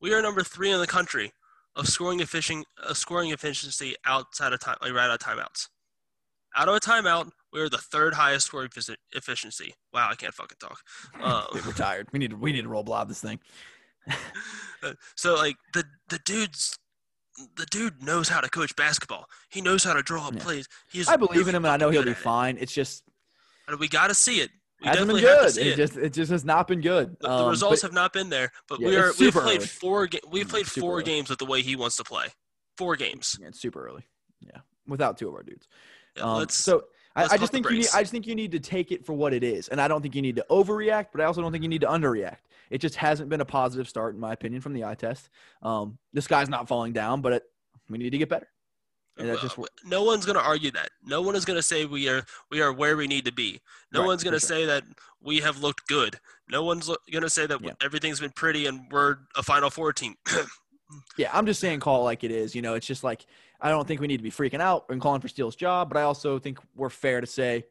[0.00, 1.32] we are number three in the country
[1.74, 5.68] of scoring efficient uh, scoring efficiency outside of time, like right out of timeouts.
[6.56, 8.68] Out of a timeout, we are the third highest scoring
[9.12, 9.74] efficiency.
[9.92, 10.78] Wow, I can't fucking talk.
[11.22, 12.08] Um, Dude, we're tired.
[12.12, 13.40] We need to, we need to roll blob this thing.
[15.16, 16.78] So like the the dude's
[17.56, 19.26] the dude knows how to coach basketball.
[19.50, 20.42] He knows how to draw up Yeah.
[20.42, 20.68] plays.
[20.92, 22.16] He's I believe really in him, and I know he'll be it.
[22.16, 22.56] fine.
[22.60, 23.02] It's just
[23.80, 24.50] we got to see it.
[24.80, 25.66] We hasn't been definitely have to good.
[25.66, 25.76] It, it.
[25.76, 27.16] just it just has not been good.
[27.20, 29.58] The, the Um, results but- have not been there, but Yeah, we are we've played
[29.58, 29.66] early.
[29.66, 31.04] four ga- we've Mm, played super four early.
[31.04, 32.26] games with the way he wants to play.
[32.78, 33.36] Four games.
[33.40, 34.04] Yeah, it's super early.
[34.40, 35.66] Yeah, without two of our dudes.
[36.16, 36.84] Yeah, Um, let's so
[37.16, 37.88] I, I just think you need.
[37.94, 40.02] I just think you need to take it for what it is, and I don't
[40.02, 42.38] think you need to overreact, but I also don't think you need to underreact.
[42.68, 45.28] It just hasn't been a positive start, in my opinion, from the eye test.
[45.62, 47.42] Um, this guy's not falling down, but it,
[47.88, 48.48] we need to get better.
[49.18, 50.90] And that's just no one's going to argue that.
[51.02, 53.60] No one is going to say we are we are where we need to be.
[53.90, 54.48] No Right, one's going to sure.
[54.48, 54.84] say that
[55.22, 56.18] we have looked good.
[56.50, 57.70] No one's going to say that Yeah.
[57.82, 60.16] everything's been pretty and we're a Final Four team.
[61.16, 62.54] Yeah, I'm just saying call it like it is.
[62.54, 63.24] You know, it's just like
[63.60, 65.96] I don't think we need to be freaking out and calling for Steele's job, but
[65.96, 67.64] I also think we're fair to say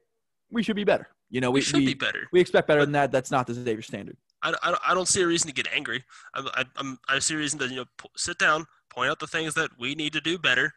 [0.51, 1.07] we should be better.
[1.29, 2.27] You know, we we should we, be better.
[2.31, 3.11] we expect better than that.
[3.11, 4.17] That's not the Xavier standard.
[4.43, 6.03] I, I, I don't see a reason to get angry.
[6.33, 9.27] I, I, I'm, I see a reason to you know sit down, point out the
[9.27, 10.73] things that we need to do better,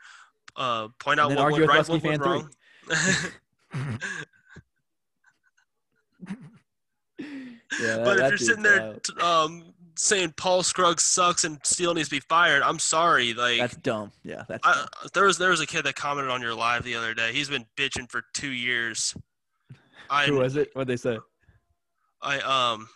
[0.56, 2.50] uh, point out what went right, what went wrong.
[7.80, 12.08] Yeah, that- but if you're sitting there um, saying Paul Scruggs sucks and Steele needs
[12.08, 13.34] to be fired, I'm sorry.
[13.34, 14.12] Like that's dumb.
[14.22, 14.86] Yeah, that's I, dumb.
[15.14, 17.32] there was there was a kid that commented on your live the other day.
[17.32, 19.14] He's been bitching for two years.
[20.08, 20.70] I who was it?
[20.72, 21.18] What they say?
[22.22, 22.88] I um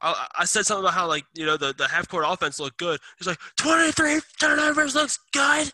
[0.00, 2.78] I, I said something about how like you know the the half court offense looked
[2.78, 3.00] good.
[3.18, 5.70] He's like 23 turnovers looks good.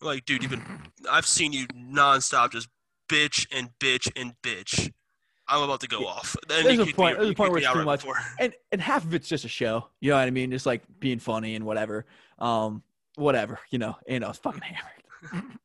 [0.00, 0.64] Like dude, you've been
[1.10, 2.68] I've seen you nonstop just
[3.08, 4.92] bitch and bitch and bitch.
[5.48, 6.06] I'm about to go Yeah.
[6.06, 6.36] off.
[6.48, 8.00] Then There's a point- me- there's a point where it's too much.
[8.00, 8.18] before.
[8.40, 9.88] and and half of it's just a show.
[10.00, 10.50] You know what I mean?
[10.50, 12.04] Just like being funny and whatever.
[12.38, 12.82] Um,
[13.16, 15.44] whatever, you know, and I was fucking hammered.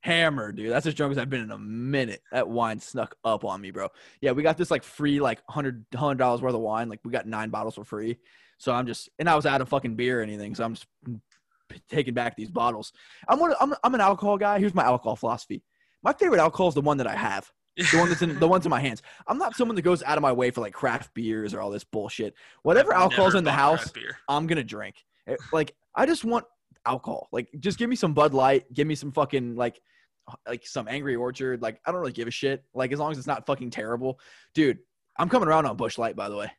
[0.00, 0.70] hammered, dude.
[0.70, 2.22] That's as drunk as I've been in a minute.
[2.30, 3.88] That wine snuck up on me, bro.
[4.20, 6.88] Yeah, we got this like free, like hundred hundred dollars worth of wine.
[6.88, 8.18] Like we got nine bottles for free.
[8.58, 10.54] So I'm just, and I was out of fucking beer or anything.
[10.54, 10.86] So I'm just
[11.88, 12.92] taking back these bottles.
[13.28, 13.54] I'm one.
[13.60, 14.58] I'm, I'm an alcohol guy.
[14.60, 15.62] Here's my alcohol philosophy.
[16.02, 17.50] My favorite alcohol is the one that I have.
[17.76, 19.02] The one that's in the ones in my hands.
[19.26, 21.70] I'm not someone that goes out of my way for like craft beers or all
[21.70, 22.34] this bullshit.
[22.62, 23.90] Whatever I've alcohol's in the house.
[24.28, 24.96] I'm gonna drink.
[25.26, 26.44] Eh, Like I just want
[26.84, 27.28] alcohol.
[27.32, 28.70] Like just give me some Bud Light.
[28.72, 29.80] Give me some fucking like
[30.46, 31.62] like some Angry Orchard.
[31.62, 32.62] Like I don't really give a shit.
[32.74, 34.20] Like as long as it's not fucking terrible,
[34.54, 34.78] dude.
[35.18, 36.50] I'm coming around on Busch Light, by the way.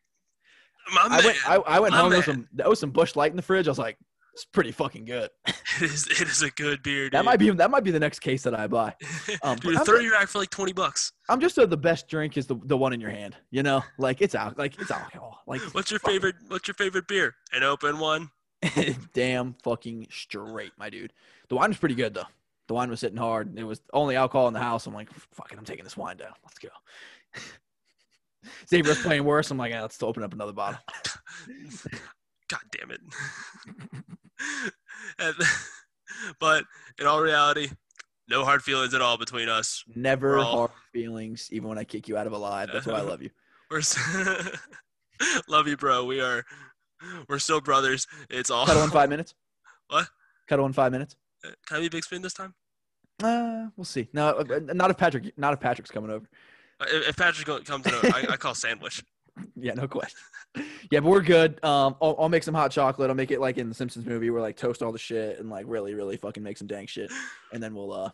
[0.94, 2.10] My I man, went I, I went my home.
[2.10, 3.68] There was some there was some Busch Light in the fridge.
[3.68, 3.98] I was like,
[4.34, 5.30] it's pretty fucking good.
[5.48, 7.06] it is it is a good beer.
[7.06, 7.14] Dude.
[7.14, 8.96] That might be that might be the next case that I buy.
[9.44, 11.14] um, dude, a thirty rack for like twenty bucks.
[11.30, 13.36] I'm just a, the best drink is the the one in your hand.
[13.52, 15.40] You know, like it's out like it's alcohol.
[15.46, 16.36] Like What's your favorite?
[16.48, 17.36] What's your favorite beer?
[17.54, 18.32] An open one.
[19.14, 21.14] damn fucking straight, my dude.
[21.50, 22.28] The wine was pretty good though.
[22.68, 23.58] The wine was sitting hard.
[23.58, 24.88] It was only alcohol in the house.
[24.88, 26.32] I'm like, fuck it, I'm taking this wine down.
[26.44, 26.70] Let's go.
[28.70, 29.52] Xavier's playing worse.
[29.52, 30.80] I'm like, yeah, let's open up another bottle.
[32.48, 33.02] God damn it.
[35.20, 35.36] And-
[36.40, 36.64] but
[37.00, 37.70] in all reality,
[38.30, 39.84] no hard feelings at all between us.
[39.96, 42.70] Never all- hard feelings, even when I kick you out of a live.
[42.72, 43.30] That's why I love you.
[43.72, 43.82] We're
[45.48, 46.06] love you, bro.
[46.06, 46.44] We are
[47.28, 48.08] we're still brothers.
[48.30, 48.66] It's all.
[48.66, 49.34] Cuddle in five minutes.
[49.90, 50.08] What?
[50.48, 51.16] Cuddle in five minutes.
[51.68, 52.54] Can I be big spoon this time?
[53.22, 54.08] Uh, we'll see.
[54.14, 55.38] No, uh, not if Patrick.
[55.38, 56.26] Not if Patrick's coming over.
[56.80, 59.04] Uh, If, Patrick comes in, I, I call sandwich.
[59.56, 60.20] Yeah, no question.
[60.92, 61.64] Yeah, but we're good.
[61.64, 63.10] Um, I'll, I'll make some hot chocolate.
[63.10, 65.50] I'll make it like in the Simpsons movie where like toast all the shit and
[65.50, 67.12] like really, really fucking make some dang shit,
[67.52, 68.12] and then we'll uh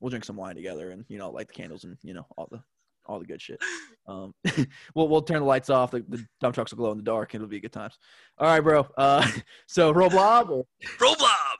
[0.00, 2.48] we'll drink some wine together and you know light the candles and you know all
[2.50, 2.62] the
[3.06, 3.60] all the good shit.
[4.06, 4.34] Um,
[4.94, 5.90] we'll we'll turn the lights off.
[5.90, 7.34] The, the dump trucks will glow in the dark.
[7.34, 7.98] and It'll be good times.
[8.38, 8.86] All right, bro.
[8.96, 9.26] Uh,
[9.66, 10.50] so roll blob.
[10.50, 10.64] Or,
[10.98, 11.53] Roblox.